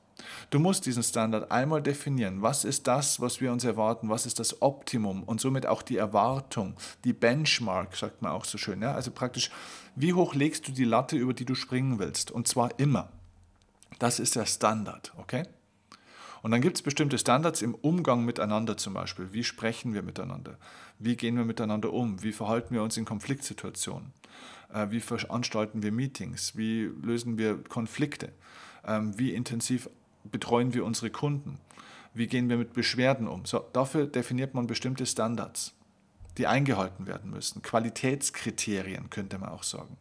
Du 0.49 0.59
musst 0.59 0.85
diesen 0.85 1.03
Standard 1.03 1.51
einmal 1.51 1.81
definieren. 1.81 2.41
Was 2.41 2.65
ist 2.65 2.87
das, 2.87 3.19
was 3.19 3.41
wir 3.41 3.51
uns 3.51 3.63
erwarten? 3.63 4.09
Was 4.09 4.25
ist 4.25 4.39
das 4.39 4.61
Optimum? 4.61 5.23
Und 5.23 5.41
somit 5.41 5.65
auch 5.65 5.81
die 5.81 5.97
Erwartung, 5.97 6.75
die 7.03 7.13
Benchmark, 7.13 7.95
sagt 7.95 8.21
man 8.21 8.31
auch 8.31 8.45
so 8.45 8.57
schön. 8.57 8.81
Ja? 8.81 8.93
Also 8.93 9.11
praktisch, 9.11 9.51
wie 9.95 10.13
hoch 10.13 10.35
legst 10.35 10.67
du 10.67 10.71
die 10.71 10.85
Latte, 10.85 11.17
über 11.17 11.33
die 11.33 11.45
du 11.45 11.55
springen 11.55 11.99
willst? 11.99 12.31
Und 12.31 12.47
zwar 12.47 12.79
immer. 12.79 13.09
Das 13.99 14.19
ist 14.19 14.35
der 14.35 14.45
Standard, 14.45 15.13
okay? 15.17 15.43
Und 16.41 16.51
dann 16.51 16.61
gibt 16.61 16.77
es 16.77 16.81
bestimmte 16.81 17.17
Standards 17.17 17.61
im 17.61 17.75
Umgang 17.75 18.25
miteinander 18.25 18.77
zum 18.77 18.93
Beispiel. 18.93 19.31
Wie 19.31 19.43
sprechen 19.43 19.93
wir 19.93 20.01
miteinander? 20.01 20.57
Wie 20.97 21.15
gehen 21.15 21.37
wir 21.37 21.45
miteinander 21.45 21.93
um? 21.93 22.23
Wie 22.23 22.31
verhalten 22.31 22.73
wir 22.73 22.81
uns 22.81 22.97
in 22.97 23.05
Konfliktsituationen? 23.05 24.13
Äh, 24.73 24.87
wie 24.89 24.99
veranstalten 24.99 25.83
wir 25.83 25.91
Meetings? 25.91 26.57
Wie 26.57 26.89
lösen 27.03 27.37
wir 27.37 27.63
Konflikte? 27.63 28.33
Ähm, 28.85 29.17
wie 29.19 29.33
intensiv 29.33 29.89
betreuen 30.23 30.73
wir 30.73 30.85
unsere 30.85 31.09
Kunden? 31.09 31.59
Wie 32.13 32.27
gehen 32.27 32.49
wir 32.49 32.57
mit 32.57 32.73
Beschwerden 32.73 33.27
um? 33.27 33.45
So, 33.45 33.65
dafür 33.73 34.05
definiert 34.05 34.53
man 34.53 34.67
bestimmte 34.67 35.05
Standards, 35.05 35.73
die 36.37 36.47
eingehalten 36.47 37.07
werden 37.07 37.31
müssen. 37.31 37.61
Qualitätskriterien 37.61 39.09
könnte 39.09 39.37
man 39.37 39.49
auch 39.49 39.63
sagen. 39.63 39.97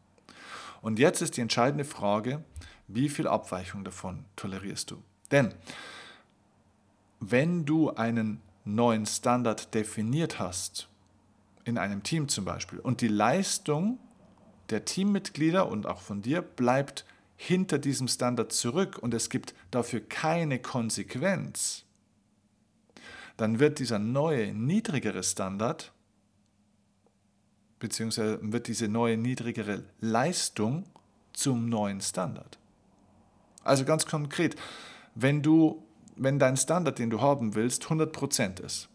Und 0.83 0.99
jetzt 0.99 1.23
ist 1.23 1.37
die 1.37 1.41
entscheidende 1.41 1.85
Frage, 1.85 2.43
wie 2.89 3.09
viel 3.09 3.29
Abweichung 3.29 3.85
davon 3.85 4.25
tolerierst 4.37 4.91
du? 4.91 5.03
Denn 5.31 5.55
wenn 7.21 7.65
du 7.65 7.91
einen 7.91 8.41
neuen 8.65 9.07
Standard 9.07 9.75
definiert 9.75 10.39
hast, 10.39 10.89
in 11.65 11.79
einem 11.79 12.03
Team 12.03 12.29
zum 12.29 12.45
Beispiel, 12.45 12.79
und 12.79 13.01
die 13.01 13.09
Leistung 13.09 13.99
der 14.71 14.85
Teammitglieder 14.85 15.69
und 15.69 15.87
auch 15.87 16.01
von 16.01 16.23
dir 16.23 16.43
bleibt 16.43 17.05
hinter 17.43 17.79
diesem 17.79 18.07
Standard 18.07 18.53
zurück 18.53 18.99
und 18.99 19.15
es 19.15 19.31
gibt 19.31 19.55
dafür 19.71 20.01
keine 20.01 20.59
Konsequenz, 20.59 21.87
dann 23.39 23.59
wird 23.59 23.79
dieser 23.79 23.99
neue, 23.99 24.53
niedrigere 24.53 25.23
Standard, 25.23 25.91
beziehungsweise 27.79 28.39
wird 28.43 28.69
diese 28.69 28.89
neue, 28.89 29.17
niedrigere 29.17 29.85
Leistung 30.01 30.85
zum 31.33 31.71
neuen 31.71 32.03
Standard. 32.03 32.59
Also 33.65 33.87
ganz 33.87 34.05
konkret, 34.05 34.55
wenn 35.15 35.41
du, 35.41 35.83
wenn 36.17 36.39
dein 36.39 36.59
Standard, 36.59 36.99
den 36.99 37.09
du 37.09 37.23
haben 37.23 37.55
willst, 37.55 37.85
100% 37.85 38.61
ist 38.61 38.91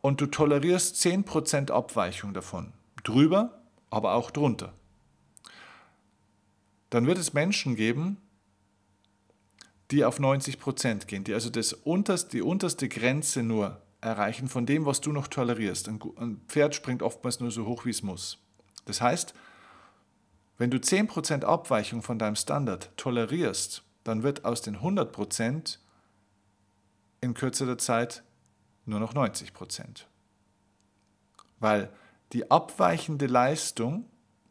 und 0.00 0.20
du 0.20 0.26
tolerierst 0.26 0.96
10% 0.96 1.70
Abweichung 1.70 2.34
davon, 2.34 2.72
drüber, 3.04 3.62
aber 3.88 4.14
auch 4.14 4.32
drunter, 4.32 4.74
dann 6.90 7.06
wird 7.06 7.18
es 7.18 7.32
Menschen 7.32 7.76
geben, 7.76 8.16
die 9.90 10.04
auf 10.04 10.18
90 10.18 10.58
Prozent 10.58 11.08
gehen, 11.08 11.24
die 11.24 11.34
also 11.34 11.50
das 11.50 11.72
unterste, 11.72 12.30
die 12.30 12.42
unterste 12.42 12.88
Grenze 12.88 13.42
nur 13.42 13.80
erreichen 14.00 14.48
von 14.48 14.66
dem, 14.66 14.86
was 14.86 15.00
du 15.00 15.12
noch 15.12 15.28
tolerierst. 15.28 15.88
Ein 15.88 16.40
Pferd 16.46 16.74
springt 16.74 17.02
oftmals 17.02 17.40
nur 17.40 17.50
so 17.50 17.66
hoch, 17.66 17.84
wie 17.84 17.90
es 17.90 18.02
muss. 18.02 18.38
Das 18.84 19.00
heißt, 19.00 19.34
wenn 20.56 20.70
du 20.70 20.80
10 20.80 21.06
Prozent 21.06 21.44
Abweichung 21.44 22.02
von 22.02 22.18
deinem 22.18 22.36
Standard 22.36 22.90
tolerierst, 22.96 23.84
dann 24.04 24.22
wird 24.22 24.44
aus 24.44 24.62
den 24.62 24.76
100 24.76 25.12
Prozent 25.12 25.80
in 27.20 27.34
kürzerer 27.34 27.78
Zeit 27.78 28.22
nur 28.84 29.00
noch 29.00 29.14
90%. 29.14 29.52
Prozent. 29.52 30.08
Weil 31.60 31.90
die 32.32 32.50
abweichende 32.50 33.26
Leistung 33.26 34.04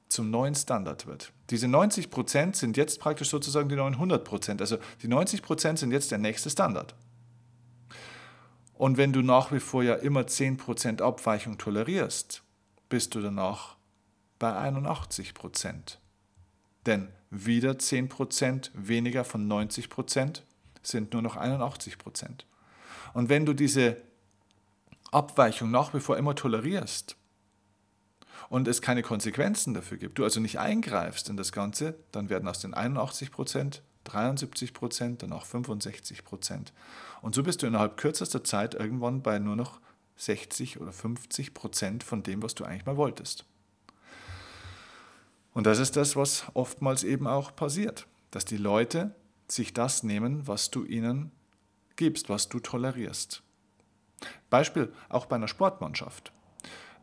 zum 0.10 0.30
neuen 0.30 0.56
Standard 0.56 1.06
wird. 1.06 1.34
Diese 1.50 1.68
90 1.68 2.10
Prozent 2.10 2.56
sind 2.56 2.78
jetzt 2.78 3.00
praktisch 3.00 3.30
sozusagen 3.30 3.70
die 3.70 3.76
neuen 3.76 3.94
100 3.94 4.24
Prozent. 4.24 4.62
Also 4.62 4.78
die 5.02 5.08
90 5.08 5.42
Prozent 5.42 5.80
sind 5.80 5.92
jetzt 5.92 6.12
der 6.12 6.18
nächste 6.18 6.50
Standard. 6.50 6.96
Und 8.74 8.98
wenn 8.98 9.12
du 9.12 9.22
nach 9.22 9.52
wie 9.52 9.60
vor 9.60 9.84
ja 9.84 9.96
immer 9.96 10.28
10 10.28 10.58
Prozent 10.58 11.02
Abweichung 11.02 11.58
tolerierst, 11.58 12.44
bist 12.90 13.16
du 13.16 13.22
danach 13.22 13.76
bei 14.40 14.56
81 14.56 15.34
Prozent. 15.34 16.00
Denn 16.86 17.10
wieder 17.30 17.80
10 17.80 18.08
Prozent 18.08 18.72
weniger 18.74 19.24
von 19.24 19.48
90 19.48 19.90
Prozent 19.90 20.44
sind 20.84 21.14
nur 21.14 21.22
noch 21.22 21.36
81 21.36 21.98
Prozent. 21.98 22.46
Und 23.14 23.30
wenn 23.30 23.46
du 23.46 23.54
diese 23.54 23.98
Abweichung 25.12 25.72
nach 25.72 25.94
wie 25.94 26.00
vor 26.00 26.18
immer 26.18 26.36
tolerierst, 26.36 27.18
und 28.50 28.68
es 28.68 28.82
keine 28.82 29.04
Konsequenzen 29.04 29.74
dafür 29.74 29.98
gibt, 29.98 30.20
du 30.20 30.24
also 30.24 30.40
nicht 30.40 30.60
eingreifst 30.60 31.30
in 31.30 31.38
das 31.38 31.52
Ganze, 31.52 31.96
dann 32.12 32.30
werden 32.30 32.48
aus 32.48 32.60
den 32.60 32.74
81 32.74 33.32
Prozent 33.32 33.82
73 34.08 34.74
Prozent, 34.74 35.22
dann 35.24 35.34
auch 35.34 35.46
65 35.46 36.24
Prozent. 36.24 36.74
Und 37.22 37.36
so 37.36 37.44
bist 37.44 37.62
du 37.62 37.68
innerhalb 37.68 37.98
kürzester 37.98 38.44
Zeit 38.44 38.74
irgendwann 38.74 39.22
bei 39.22 39.40
nur 39.40 39.56
noch 39.56 39.80
60 40.16 40.80
oder 40.80 40.92
50 40.92 41.54
Prozent 41.54 42.04
von 42.04 42.24
dem, 42.24 42.42
was 42.42 42.56
du 42.56 42.64
eigentlich 42.64 42.86
mal 42.86 42.98
wolltest. 42.98 43.46
Und 45.54 45.66
das 45.66 45.80
ist 45.80 45.96
das, 45.96 46.16
was 46.16 46.46
oftmals 46.54 47.04
eben 47.04 47.28
auch 47.28 47.56
passiert, 47.56 48.08
dass 48.32 48.46
die 48.46 48.58
Leute 48.58 49.16
sich 49.48 49.74
das 49.74 50.04
nehmen, 50.04 50.48
was 50.48 50.72
du 50.72 50.84
ihnen 50.86 51.32
gibst, 51.96 52.30
was 52.30 52.50
du 52.50 52.60
tolerierst. 52.60 53.44
Beispiel 54.50 54.94
auch 55.10 55.26
bei 55.26 55.36
einer 55.36 55.48
Sportmannschaft. 55.48 56.32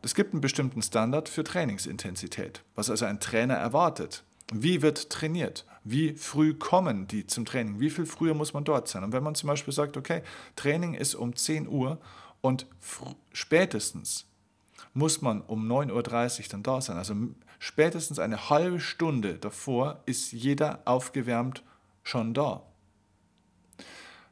Es 0.05 0.13
gibt 0.13 0.33
einen 0.33 0.41
bestimmten 0.41 0.83
Standard 0.83 1.29
für 1.29 1.43
Trainingsintensität, 1.43 2.61
was 2.75 2.91
also 2.91 3.05
ein 3.05 3.19
Trainer 3.19 3.55
erwartet. 3.55 4.23
Wie 4.53 4.83
wird 4.83 5.09
trainiert? 5.09 5.65
Wie 5.83 6.13
früh 6.13 6.53
kommen 6.53 7.07
die 7.07 7.25
zum 7.25 7.45
Training? 7.45 7.79
Wie 7.79 7.89
viel 7.89 8.05
früher 8.05 8.35
muss 8.35 8.53
man 8.53 8.63
dort 8.63 8.87
sein? 8.87 9.03
Und 9.03 9.13
wenn 9.13 9.23
man 9.23 9.33
zum 9.33 9.47
Beispiel 9.47 9.73
sagt, 9.73 9.97
okay, 9.97 10.21
Training 10.55 10.93
ist 10.93 11.15
um 11.15 11.35
10 11.35 11.67
Uhr 11.67 11.99
und 12.41 12.67
spätestens 13.33 14.27
muss 14.93 15.23
man 15.23 15.41
um 15.41 15.67
9.30 15.67 15.91
Uhr 16.39 16.45
dann 16.51 16.61
da 16.61 16.81
sein, 16.81 16.97
also 16.97 17.15
spätestens 17.57 18.19
eine 18.19 18.51
halbe 18.51 18.79
Stunde 18.79 19.39
davor 19.39 20.03
ist 20.05 20.31
jeder 20.31 20.83
aufgewärmt 20.85 21.63
schon 22.03 22.35
da. 22.35 22.61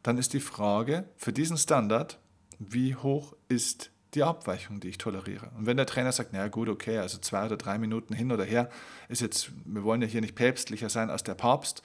Dann 0.03 0.20
ist 0.20 0.34
die 0.34 0.39
Frage 0.39 1.06
für 1.18 1.34
diesen 1.34 1.58
Standard, 1.58 2.20
wie 2.60 2.96
hoch 2.96 3.36
ist 3.48 3.89
die 4.15 4.24
Abweichung, 4.24 4.79
die 4.79 4.89
ich 4.89 4.98
toleriere. 4.98 5.50
Und 5.58 5.65
wenn 5.65 5.77
der 5.77 5.86
Trainer 5.86 6.12
sagt, 6.12 6.32
na 6.34 6.48
gut, 6.48 6.70
okay, 6.70 6.98
also 6.98 7.17
zwei 7.17 7.46
oder 7.46 7.58
drei 7.58 7.77
Minuten 7.77 8.13
hin 8.13 8.32
oder 8.32 8.43
her, 8.43 8.70
ist 9.10 9.22
jetzt, 9.22 9.51
wir 9.65 9.84
wollen 9.84 10.01
ja 10.01 10.08
hier 10.08 10.22
nicht 10.22 10.36
päpstlicher 10.36 10.89
sein 10.89 11.10
als 11.10 11.24
der 11.24 11.36
Papst, 11.36 11.84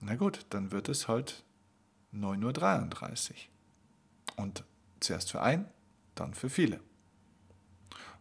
na 0.00 0.16
gut, 0.16 0.46
dann 0.50 0.72
wird 0.72 0.88
es 0.88 1.06
halt 1.06 1.44
9.33 2.14 3.30
Uhr. 3.30 3.36
Und 4.36 4.64
zuerst 5.00 5.30
für 5.30 5.40
ein, 5.40 5.66
dann 6.14 6.34
für 6.34 6.50
viele. 6.50 6.80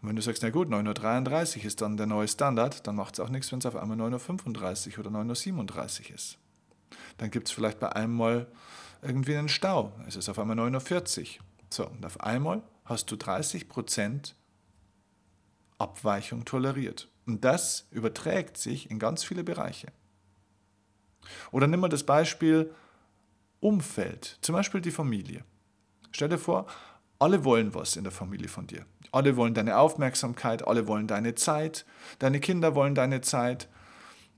Und 0.01 0.09
wenn 0.09 0.15
du 0.15 0.21
sagst, 0.21 0.43
na 0.43 0.49
gut, 0.49 0.69
9.33 0.69 1.57
Uhr 1.57 1.65
ist 1.65 1.81
dann 1.81 1.97
der 1.97 2.07
neue 2.07 2.27
Standard, 2.27 2.85
dann 2.87 2.95
macht 2.95 3.15
es 3.15 3.19
auch 3.19 3.29
nichts, 3.29 3.51
wenn 3.51 3.59
es 3.59 3.65
auf 3.65 3.75
einmal 3.75 3.97
9.35 3.97 4.93
Uhr 4.93 5.05
oder 5.05 5.19
9.37 5.19 6.09
Uhr 6.09 6.15
ist. 6.15 6.37
Dann 7.17 7.31
gibt 7.31 7.47
es 7.47 7.53
vielleicht 7.53 7.79
bei 7.79 7.91
einem 7.91 8.15
Mal 8.15 8.47
irgendwie 9.01 9.35
einen 9.35 9.49
Stau. 9.49 9.93
Es 10.07 10.15
ist 10.15 10.29
auf 10.29 10.39
einmal 10.39 10.57
9.40 10.59 11.19
Uhr. 11.21 11.45
So, 11.69 11.87
und 11.87 12.05
auf 12.05 12.19
einmal 12.21 12.61
hast 12.85 13.11
du 13.11 13.15
30% 13.15 14.33
Abweichung 15.77 16.45
toleriert. 16.45 17.09
Und 17.25 17.43
das 17.43 17.87
überträgt 17.91 18.57
sich 18.57 18.89
in 18.91 18.99
ganz 18.99 19.23
viele 19.23 19.43
Bereiche. 19.43 19.87
Oder 21.51 21.67
nimm 21.67 21.79
mal 21.79 21.89
das 21.89 22.03
Beispiel 22.03 22.73
Umfeld, 23.59 24.37
zum 24.41 24.53
Beispiel 24.53 24.81
die 24.81 24.91
Familie. 24.91 25.43
Stell 26.11 26.29
dir 26.29 26.39
vor, 26.39 26.65
alle 27.19 27.45
wollen 27.45 27.75
was 27.75 27.95
in 27.95 28.03
der 28.03 28.11
Familie 28.11 28.47
von 28.47 28.65
dir. 28.65 28.85
Alle 29.11 29.35
wollen 29.37 29.53
deine 29.53 29.77
Aufmerksamkeit, 29.77 30.67
alle 30.67 30.87
wollen 30.87 31.07
deine 31.07 31.35
Zeit, 31.35 31.85
deine 32.19 32.39
Kinder 32.39 32.73
wollen 32.73 32.95
deine 32.95 33.21
Zeit, 33.21 33.69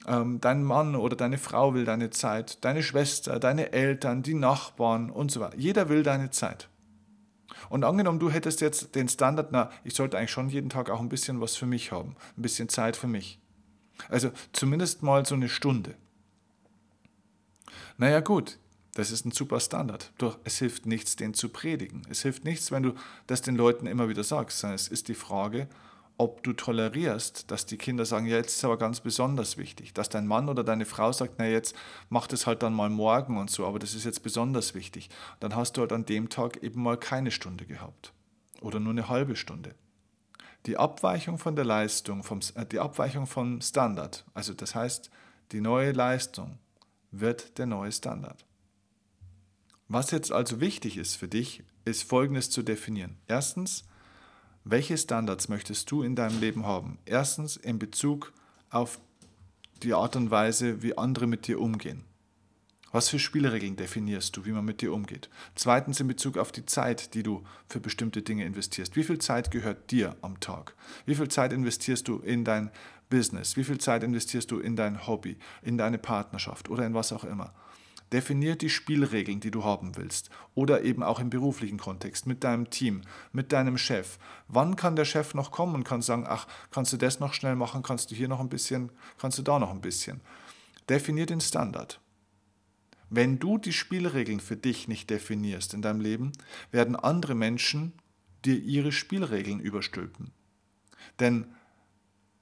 ähm, 0.08 0.42
dein 0.42 0.64
Mann 0.64 0.96
oder 0.96 1.16
deine 1.16 1.38
Frau 1.38 1.74
will 1.74 1.86
deine 1.86 2.10
Zeit, 2.10 2.64
deine 2.66 2.84
Schwester, 2.84 3.40
deine 3.40 3.72
Eltern, 3.72 4.24
die 4.24 4.34
Nachbarn 4.34 5.10
und 5.10 5.32
so 5.32 5.40
weiter. 5.40 5.58
Jeder 5.58 5.88
will 5.90 6.04
deine 6.04 6.32
Zeit. 6.32 6.68
Und 7.70 7.84
angenommen, 7.84 8.20
du 8.20 8.30
hättest 8.30 8.62
jetzt 8.62 8.96
den 8.96 9.08
Standard, 9.10 9.52
na, 9.52 9.72
ich 9.84 9.96
sollte 9.96 10.18
eigentlich 10.18 10.32
schon 10.32 10.50
jeden 10.50 10.70
Tag 10.70 10.90
auch 10.90 11.00
ein 11.00 11.10
bisschen 11.10 11.42
was 11.42 11.56
für 11.56 11.66
mich 11.66 11.92
haben, 11.92 12.16
ein 12.38 12.42
bisschen 12.42 12.70
Zeit 12.70 12.96
für 12.98 13.08
mich. 13.08 13.40
Also 14.10 14.32
zumindest 14.54 15.04
mal 15.04 15.26
so 15.26 15.36
eine 15.36 15.50
Stunde. 15.50 15.96
Naja 17.98 18.20
gut, 18.22 18.58
Das 18.96 19.10
ist 19.10 19.26
ein 19.26 19.32
super 19.32 19.60
Standard. 19.60 20.12
Doch 20.20 20.38
es 20.44 20.60
hilft 20.60 20.86
nichts, 20.86 21.16
den 21.16 21.34
zu 21.34 21.50
predigen. 21.50 22.04
Es 22.10 22.22
hilft 22.22 22.44
nichts, 22.44 22.72
wenn 22.72 22.84
du 22.84 22.94
das 23.26 23.42
den 23.42 23.56
Leuten 23.56 23.88
immer 23.88 24.08
wieder 24.08 24.24
sagst, 24.24 24.64
es 24.64 24.88
ist 24.88 25.08
die 25.08 25.16
Frage, 25.16 25.68
ob 26.18 26.44
du 26.44 26.54
tolerierst, 26.54 27.50
dass 27.50 27.66
die 27.66 27.78
Kinder 27.78 28.06
sagen, 28.06 28.28
ja, 28.28 28.38
jetzt 28.38 28.56
ist 28.56 28.66
aber 28.66 28.78
ganz 28.78 29.00
besonders 29.00 29.58
wichtig, 29.58 29.94
dass 29.94 30.10
dein 30.10 30.28
Mann 30.28 30.48
oder 30.48 30.64
deine 30.64 30.86
Frau 30.86 31.12
sagt, 31.12 31.36
na 31.38 31.48
jetzt 31.48 31.76
mach 32.10 32.28
das 32.28 32.46
halt 32.46 32.64
dann 32.64 32.74
mal 32.74 32.90
morgen 32.90 33.38
und 33.38 33.50
so, 33.50 33.66
aber 33.66 33.80
das 33.80 33.96
ist 33.96 34.06
jetzt 34.06 34.24
besonders 34.24 34.76
wichtig. 34.76 35.10
Dann 35.40 35.56
hast 35.56 35.74
du 35.74 35.82
halt 35.82 35.92
an 35.92 36.06
dem 36.06 36.30
Tag 36.30 36.62
eben 36.62 36.84
mal 36.84 36.98
keine 36.98 37.32
Stunde 37.32 37.66
gehabt 37.66 38.14
oder 38.62 38.80
nur 38.80 38.92
eine 38.92 39.10
halbe 39.10 39.36
Stunde. 39.36 39.76
Die 40.66 40.78
Abweichung 40.78 41.40
von 41.40 41.56
der 41.56 41.66
Leistung, 41.66 42.24
vom, 42.24 42.40
äh, 42.56 42.66
die 42.66 42.80
Abweichung 42.80 43.28
vom 43.28 43.60
Standard, 43.62 44.24
also 44.34 44.54
das 44.54 44.76
heißt, 44.76 45.10
die 45.52 45.62
neue 45.62 45.92
Leistung 45.92 46.60
wird 47.12 47.58
der 47.58 47.66
neue 47.66 47.92
Standard. 47.92 48.46
Was 49.88 50.12
jetzt 50.12 50.32
also 50.32 50.62
wichtig 50.62 50.98
ist 50.98 51.18
für 51.18 51.28
dich, 51.28 51.64
ist 51.86 52.04
Folgendes 52.04 52.50
zu 52.50 52.64
definieren. 52.64 53.18
Erstens, 53.28 53.84
welche 54.64 54.98
Standards 54.98 55.50
möchtest 55.50 55.92
du 55.92 56.04
in 56.04 56.16
deinem 56.16 56.40
Leben 56.40 56.66
haben? 56.66 56.98
Erstens 57.06 57.58
in 57.58 57.80
Bezug 57.80 58.34
auf 58.70 59.00
die 59.84 59.94
Art 59.94 60.16
und 60.16 60.32
Weise, 60.32 60.82
wie 60.82 60.98
andere 60.98 61.28
mit 61.28 61.48
dir 61.48 61.60
umgehen. 61.60 62.06
Was 62.94 63.10
für 63.10 63.18
Spielregeln 63.18 63.76
definierst 63.76 64.38
du, 64.38 64.46
wie 64.46 64.52
man 64.52 64.64
mit 64.64 64.82
dir 64.82 64.94
umgeht? 64.94 65.28
Zweitens 65.56 66.00
in 66.00 66.08
Bezug 66.08 66.38
auf 66.38 66.52
die 66.52 66.66
Zeit, 66.66 67.16
die 67.16 67.24
du 67.24 67.44
für 67.68 67.80
bestimmte 67.80 68.22
Dinge 68.22 68.46
investierst. 68.46 68.96
Wie 68.96 69.04
viel 69.04 69.18
Zeit 69.18 69.50
gehört 69.50 69.90
dir 69.90 70.16
am 70.22 70.40
Tag? 70.40 70.76
Wie 71.08 71.16
viel 71.16 71.28
Zeit 71.28 71.54
investierst 71.54 72.08
du 72.08 72.20
in 72.20 72.46
dein 72.46 72.70
Business? 73.10 73.58
Wie 73.58 73.64
viel 73.64 73.80
Zeit 73.80 74.04
investierst 74.04 74.52
du 74.52 74.60
in 74.60 74.76
dein 74.76 75.08
Hobby, 75.08 75.38
in 75.64 75.80
deine 75.80 75.98
Partnerschaft 75.98 76.70
oder 76.70 76.86
in 76.86 76.94
was 76.94 77.12
auch 77.12 77.24
immer? 77.24 77.54
Definier 78.14 78.56
die 78.56 78.70
Spielregeln, 78.70 79.40
die 79.40 79.52
du 79.52 79.64
haben 79.64 79.98
willst. 79.98 80.30
Oder 80.54 80.84
eben 80.84 81.02
auch 81.02 81.20
im 81.20 81.32
beruflichen 81.32 81.80
Kontext, 81.80 82.28
mit 82.28 82.44
deinem 82.44 82.70
Team, 82.70 83.02
mit 83.32 83.52
deinem 83.52 83.78
Chef. 83.78 84.20
Wann 84.48 84.76
kann 84.76 84.96
der 84.96 85.06
Chef 85.06 85.34
noch 85.34 85.52
kommen 85.52 85.74
und 85.74 85.84
kann 85.84 86.04
sagen, 86.04 86.26
ach, 86.28 86.48
kannst 86.70 86.94
du 86.94 86.98
das 86.98 87.20
noch 87.20 87.34
schnell 87.34 87.56
machen, 87.56 87.82
kannst 87.82 88.12
du 88.12 88.16
hier 88.16 88.28
noch 88.28 88.40
ein 88.40 88.50
bisschen, 88.50 88.92
kannst 89.18 89.40
du 89.40 89.42
da 89.42 89.58
noch 89.58 89.72
ein 89.72 89.82
bisschen. 89.82 90.22
Definier 90.88 91.26
den 91.26 91.42
Standard. 91.42 92.00
Wenn 93.10 93.40
du 93.40 93.58
die 93.58 93.74
Spielregeln 93.74 94.40
für 94.40 94.58
dich 94.58 94.88
nicht 94.88 95.10
definierst 95.10 95.74
in 95.74 95.82
deinem 95.82 96.02
Leben, 96.02 96.32
werden 96.72 96.96
andere 96.96 97.36
Menschen 97.36 97.94
dir 98.46 98.58
ihre 98.58 98.92
Spielregeln 98.92 99.60
überstülpen. 99.60 100.32
Denn 101.20 101.48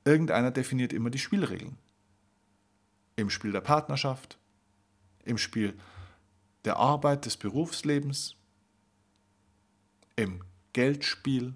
irgendeiner 0.03 0.51
definiert 0.51 0.91
immer 0.91 1.09
die 1.09 1.19
Spielregeln. 1.19 1.77
Im 3.15 3.29
Spiel 3.29 3.51
der 3.51 3.61
Partnerschaft, 3.61 4.37
im 5.25 5.37
Spiel 5.37 5.73
der 6.65 6.77
Arbeit, 6.77 7.25
des 7.25 7.37
Berufslebens, 7.37 8.35
im 10.15 10.43
Geldspiel, 10.73 11.53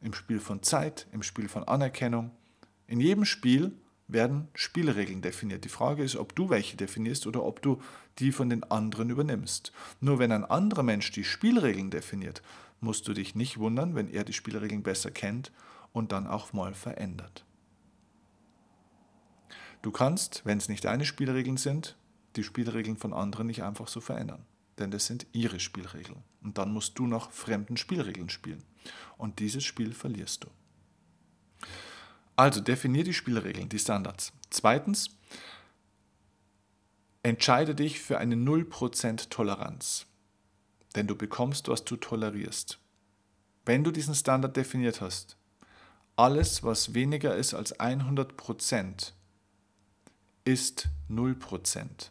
im 0.00 0.14
Spiel 0.14 0.40
von 0.40 0.62
Zeit, 0.62 1.06
im 1.12 1.22
Spiel 1.22 1.48
von 1.48 1.64
Anerkennung. 1.64 2.30
In 2.86 3.00
jedem 3.00 3.24
Spiel 3.24 3.72
werden 4.08 4.48
Spielregeln 4.54 5.20
definiert. 5.20 5.64
Die 5.64 5.68
Frage 5.68 6.04
ist, 6.04 6.16
ob 6.16 6.34
du 6.36 6.48
welche 6.48 6.76
definierst 6.76 7.26
oder 7.26 7.42
ob 7.42 7.60
du 7.60 7.82
die 8.18 8.32
von 8.32 8.48
den 8.48 8.64
anderen 8.64 9.10
übernimmst. 9.10 9.72
Nur 10.00 10.18
wenn 10.18 10.32
ein 10.32 10.44
anderer 10.44 10.82
Mensch 10.82 11.10
die 11.10 11.24
Spielregeln 11.24 11.90
definiert, 11.90 12.42
musst 12.80 13.08
du 13.08 13.14
dich 13.14 13.34
nicht 13.34 13.58
wundern, 13.58 13.94
wenn 13.94 14.08
er 14.08 14.24
die 14.24 14.32
Spielregeln 14.32 14.82
besser 14.82 15.10
kennt 15.10 15.50
und 15.92 16.12
dann 16.12 16.26
auch 16.26 16.52
mal 16.52 16.74
verändert. 16.74 17.44
Du 19.82 19.90
kannst, 19.90 20.42
wenn 20.44 20.58
es 20.58 20.68
nicht 20.68 20.84
deine 20.84 21.04
Spielregeln 21.04 21.56
sind, 21.56 21.96
die 22.36 22.44
Spielregeln 22.44 22.96
von 22.96 23.12
anderen 23.12 23.46
nicht 23.46 23.62
einfach 23.62 23.88
so 23.88 24.00
verändern. 24.00 24.44
Denn 24.78 24.90
das 24.90 25.06
sind 25.06 25.26
ihre 25.32 25.60
Spielregeln. 25.60 26.22
Und 26.42 26.58
dann 26.58 26.72
musst 26.72 26.98
du 26.98 27.06
nach 27.06 27.30
fremden 27.30 27.76
Spielregeln 27.76 28.28
spielen. 28.28 28.62
Und 29.16 29.38
dieses 29.38 29.64
Spiel 29.64 29.92
verlierst 29.92 30.44
du. 30.44 30.48
Also 32.36 32.60
definier 32.60 33.04
die 33.04 33.14
Spielregeln, 33.14 33.70
die 33.70 33.78
Standards. 33.78 34.32
Zweitens, 34.50 35.10
entscheide 37.22 37.74
dich 37.74 38.00
für 38.00 38.18
eine 38.18 38.34
0% 38.36 39.30
Toleranz. 39.30 40.06
Denn 40.94 41.06
du 41.06 41.16
bekommst, 41.16 41.68
was 41.68 41.84
du 41.84 41.96
tolerierst. 41.96 42.78
Wenn 43.64 43.82
du 43.82 43.90
diesen 43.90 44.14
Standard 44.14 44.56
definiert 44.56 45.00
hast, 45.00 45.36
alles, 46.14 46.62
was 46.62 46.94
weniger 46.94 47.34
ist 47.34 47.52
als 47.52 47.78
100%, 47.78 49.12
ist 50.44 50.88
0%. 51.10 52.10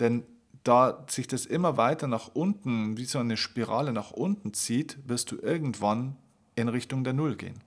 Denn 0.00 0.24
da 0.64 1.04
sich 1.08 1.28
das 1.28 1.46
immer 1.46 1.76
weiter 1.76 2.08
nach 2.08 2.28
unten, 2.32 2.96
wie 2.96 3.04
so 3.04 3.18
eine 3.18 3.36
Spirale 3.36 3.92
nach 3.92 4.10
unten 4.10 4.54
zieht, 4.54 4.98
wirst 5.06 5.30
du 5.30 5.36
irgendwann 5.36 6.16
in 6.56 6.68
Richtung 6.68 7.04
der 7.04 7.12
Null 7.12 7.36
gehen. 7.36 7.60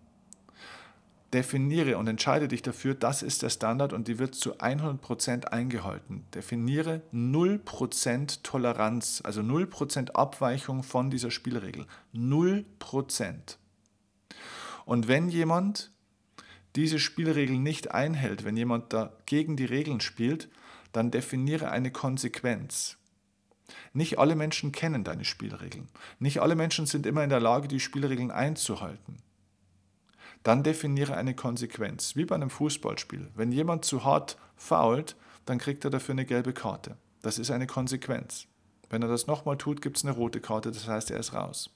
Definiere 1.33 1.97
und 1.97 2.07
entscheide 2.07 2.47
dich 2.47 2.61
dafür, 2.61 2.95
das 2.95 3.21
ist 3.21 3.43
der 3.43 3.49
Standard 3.49 3.91
und 3.91 4.07
die 4.07 4.17
wird 4.17 4.33
zu 4.33 4.55
100% 4.55 5.45
eingehalten. 5.45 6.23
Definiere 6.33 7.01
0% 7.13 8.43
Toleranz, 8.43 9.21
also 9.25 9.41
0% 9.41 10.11
Abweichung 10.11 10.83
von 10.83 11.09
dieser 11.09 11.29
Spielregel. 11.29 11.85
0%. 12.15 13.57
Und 14.85 15.07
wenn 15.09 15.27
jemand 15.27 15.91
diese 16.77 16.97
Spielregeln 16.97 17.61
nicht 17.61 17.91
einhält, 17.91 18.45
wenn 18.45 18.55
jemand 18.55 18.93
da 18.93 19.11
gegen 19.25 19.57
die 19.57 19.65
Regeln 19.65 19.99
spielt, 19.99 20.47
dann 20.97 21.11
definiere 21.11 21.69
eine 21.69 21.91
Konsequenz. 21.91 22.97
Nicht 23.93 24.17
alle 24.17 24.35
Menschen 24.35 24.71
kennen 24.71 25.03
deine 25.03 25.25
Spielregeln. 25.25 25.89
Nicht 26.17 26.41
alle 26.41 26.55
Menschen 26.55 26.87
sind 26.87 27.05
immer 27.05 27.23
in 27.23 27.29
der 27.29 27.39
Lage, 27.39 27.67
die 27.67 27.79
Spielregeln 27.79 28.31
einzuhalten. 28.31 29.17
Dann 30.41 30.63
definiere 30.63 31.15
eine 31.15 31.35
Konsequenz, 31.35 32.15
wie 32.15 32.25
bei 32.25 32.33
einem 32.33 32.49
Fußballspiel. 32.49 33.29
Wenn 33.35 33.51
jemand 33.51 33.85
zu 33.85 34.05
hart 34.05 34.39
fault, 34.55 35.15
dann 35.45 35.59
kriegt 35.59 35.85
er 35.85 35.91
dafür 35.91 36.13
eine 36.13 36.25
gelbe 36.25 36.51
Karte. 36.51 36.97
Das 37.21 37.37
ist 37.37 37.51
eine 37.51 37.67
Konsequenz. 37.67 38.47
Wenn 38.89 39.03
er 39.03 39.07
das 39.07 39.27
nochmal 39.27 39.57
tut, 39.57 39.83
gibt 39.83 39.97
es 39.97 40.03
eine 40.03 40.15
rote 40.15 40.41
Karte, 40.41 40.71
das 40.71 40.87
heißt, 40.87 41.11
er 41.11 41.19
ist 41.19 41.33
raus. 41.33 41.69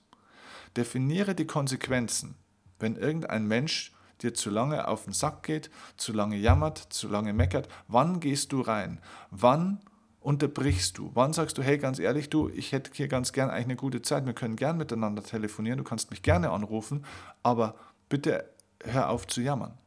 Definiere 0.76 1.36
die 1.36 1.46
Konsequenzen. 1.46 2.34
Wenn 2.80 2.96
irgendein 2.96 3.48
Mensch 3.48 3.94
dir 4.24 4.34
zu 4.34 4.50
lange 4.50 4.88
auf 4.88 5.06
den 5.06 5.14
Sack 5.14 5.44
geht, 5.44 5.70
zu 5.98 6.14
lange 6.14 6.38
jammert, 6.38 6.78
zu 6.78 7.08
lange 7.08 7.34
meckert, 7.34 7.68
wann 7.88 8.20
gehst 8.20 8.52
du 8.52 8.62
rein? 8.62 9.00
Wann 9.30 9.80
unterbrichst 10.20 10.98
du? 10.98 11.12
Wann 11.14 11.34
sagst 11.34 11.58
du, 11.58 11.64
hey, 11.64 11.78
ganz 11.78 12.00
ehrlich, 12.00 12.30
du, 12.30 12.50
ich 12.50 12.72
hätte 12.72 12.92
hier 12.94 13.08
ganz 13.08 13.34
gern 13.34 13.50
eigentlich 13.50 13.66
eine 13.66 13.76
gute 13.76 14.02
Zeit, 14.02 14.26
wir 14.26 14.34
können 14.34 14.56
gern 14.56 14.78
miteinander 14.78 15.24
telefonieren, 15.24 15.78
du 15.78 15.84
kannst 15.84 16.12
mich 16.12 16.22
gerne 16.22 16.52
anrufen, 16.52 17.06
aber 17.44 17.76
bitte 18.08 18.50
hör 18.84 19.10
auf 19.10 19.28
zu 19.28 19.42
jammern. 19.42 19.78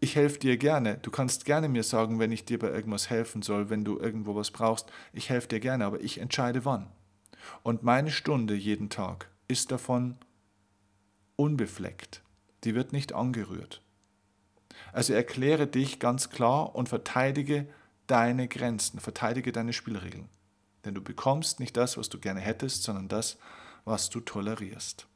Ich 0.00 0.16
helfe 0.16 0.38
dir 0.38 0.56
gerne. 0.56 0.96
Du 0.96 1.10
kannst 1.10 1.44
gerne 1.44 1.68
mir 1.68 1.82
sagen, 1.82 2.18
wenn 2.18 2.32
ich 2.32 2.46
dir 2.46 2.58
bei 2.58 2.70
irgendwas 2.70 3.10
helfen 3.10 3.42
soll, 3.42 3.68
wenn 3.68 3.84
du 3.84 3.98
irgendwo 3.98 4.34
was 4.34 4.50
brauchst. 4.50 4.90
Ich 5.12 5.28
helfe 5.28 5.48
dir 5.48 5.60
gerne, 5.60 5.84
aber 5.84 6.00
ich 6.00 6.18
entscheide 6.18 6.64
wann. 6.64 6.90
Und 7.62 7.82
meine 7.82 8.10
Stunde 8.10 8.54
jeden 8.54 8.88
Tag 8.88 9.28
ist 9.46 9.70
davon 9.70 10.16
unbefleckt 11.36 12.22
die 12.64 12.74
wird 12.74 12.92
nicht 12.92 13.12
angerührt. 13.12 13.82
Also 14.92 15.12
erkläre 15.12 15.66
dich 15.66 15.98
ganz 15.98 16.30
klar 16.30 16.74
und 16.74 16.88
verteidige 16.88 17.68
deine 18.06 18.48
Grenzen, 18.48 18.98
verteidige 19.00 19.52
deine 19.52 19.72
Spielregeln. 19.72 20.28
Denn 20.84 20.94
du 20.94 21.02
bekommst 21.02 21.60
nicht 21.60 21.76
das, 21.76 21.96
was 21.96 22.08
du 22.08 22.18
gerne 22.18 22.40
hättest, 22.40 22.82
sondern 22.82 23.08
das, 23.08 23.38
was 23.84 24.10
du 24.10 24.20
tolerierst. 24.20 25.06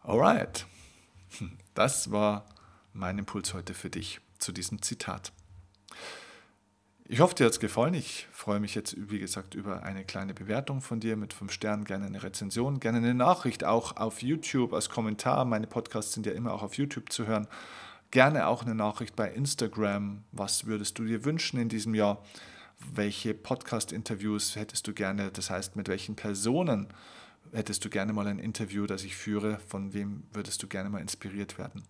Alright, 0.00 0.66
das 1.74 2.10
war 2.10 2.46
mein 2.92 3.18
Impuls 3.18 3.54
heute 3.54 3.74
für 3.74 3.90
dich 3.90 4.20
zu 4.38 4.52
diesem 4.52 4.82
Zitat. 4.82 5.32
Ich 7.12 7.20
hoffe, 7.20 7.34
dir 7.34 7.44
hat 7.44 7.52
es 7.52 7.60
gefallen. 7.60 7.92
Ich 7.92 8.26
freue 8.32 8.58
mich 8.58 8.74
jetzt, 8.74 8.96
wie 9.10 9.18
gesagt, 9.18 9.54
über 9.54 9.82
eine 9.82 10.02
kleine 10.02 10.32
Bewertung 10.32 10.80
von 10.80 10.98
dir 10.98 11.14
mit 11.14 11.34
fünf 11.34 11.52
Sternen, 11.52 11.84
gerne 11.84 12.06
eine 12.06 12.22
Rezension, 12.22 12.80
gerne 12.80 12.96
eine 12.96 13.12
Nachricht 13.12 13.64
auch 13.64 13.98
auf 13.98 14.22
YouTube 14.22 14.72
als 14.72 14.88
Kommentar. 14.88 15.44
Meine 15.44 15.66
Podcasts 15.66 16.14
sind 16.14 16.24
ja 16.24 16.32
immer 16.32 16.54
auch 16.54 16.62
auf 16.62 16.78
YouTube 16.78 17.12
zu 17.12 17.26
hören. 17.26 17.48
Gerne 18.12 18.46
auch 18.46 18.62
eine 18.62 18.74
Nachricht 18.74 19.14
bei 19.14 19.30
Instagram. 19.30 20.24
Was 20.32 20.64
würdest 20.64 20.98
du 20.98 21.04
dir 21.04 21.26
wünschen 21.26 21.60
in 21.60 21.68
diesem 21.68 21.94
Jahr? 21.94 22.24
Welche 22.94 23.34
Podcast-Interviews 23.34 24.56
hättest 24.56 24.86
du 24.86 24.94
gerne? 24.94 25.30
Das 25.30 25.50
heißt, 25.50 25.76
mit 25.76 25.88
welchen 25.88 26.16
Personen 26.16 26.86
hättest 27.52 27.84
du 27.84 27.90
gerne 27.90 28.14
mal 28.14 28.26
ein 28.26 28.38
Interview, 28.38 28.86
das 28.86 29.04
ich 29.04 29.16
führe? 29.16 29.58
Von 29.68 29.92
wem 29.92 30.22
würdest 30.32 30.62
du 30.62 30.66
gerne 30.66 30.88
mal 30.88 31.02
inspiriert 31.02 31.58
werden? 31.58 31.82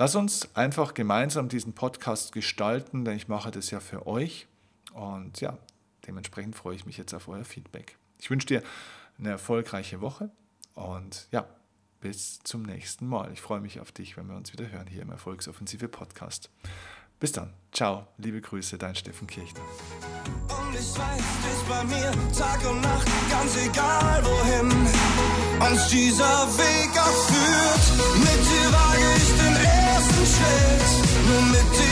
Lass 0.00 0.14
uns 0.14 0.54
einfach 0.54 0.94
gemeinsam 0.94 1.48
diesen 1.48 1.72
Podcast 1.72 2.30
gestalten, 2.30 3.04
denn 3.04 3.16
ich 3.16 3.26
mache 3.26 3.50
das 3.50 3.72
ja 3.72 3.80
für 3.80 4.06
euch. 4.06 4.46
Und 4.94 5.40
ja, 5.40 5.58
dementsprechend 6.06 6.54
freue 6.54 6.76
ich 6.76 6.86
mich 6.86 6.96
jetzt 6.96 7.14
auf 7.14 7.26
euer 7.26 7.44
Feedback. 7.44 7.98
Ich 8.20 8.30
wünsche 8.30 8.46
dir 8.46 8.62
eine 9.18 9.30
erfolgreiche 9.30 10.00
Woche 10.00 10.30
und 10.74 11.26
ja, 11.32 11.48
bis 12.00 12.38
zum 12.44 12.62
nächsten 12.62 13.08
Mal. 13.08 13.32
Ich 13.32 13.40
freue 13.40 13.60
mich 13.60 13.80
auf 13.80 13.90
dich, 13.90 14.16
wenn 14.16 14.28
wir 14.28 14.36
uns 14.36 14.52
wieder 14.52 14.70
hören 14.70 14.86
hier 14.86 15.02
im 15.02 15.10
Erfolgsoffensive 15.10 15.88
Podcast. 15.88 16.48
Bis 17.18 17.32
dann. 17.32 17.52
Ciao. 17.72 18.06
Liebe 18.18 18.40
Grüße, 18.40 18.78
dein 18.78 18.94
Steffen 18.94 19.26
Kirchner. 19.26 19.62
Und 19.62 20.74
ich 20.74 20.96
weiß, 20.96 21.22
du 21.42 21.48
bist 21.48 21.68
bei 21.68 21.84
mir 21.84 22.12
Tag 22.38 22.70
und 22.70 22.80
Nacht, 22.82 23.08
ganz 23.28 23.56
egal 23.56 24.24
wohin 24.24 24.70
uns 25.72 25.88
dieser 25.88 26.46
Weg 26.56 26.90
auch 26.96 27.26
führt. 27.26 28.20
Mit 28.20 28.46
dir 28.46 28.72
wage 28.72 29.16
ich 29.16 29.77
stress, 30.28 30.90
no 31.26 31.40
me 31.52 31.87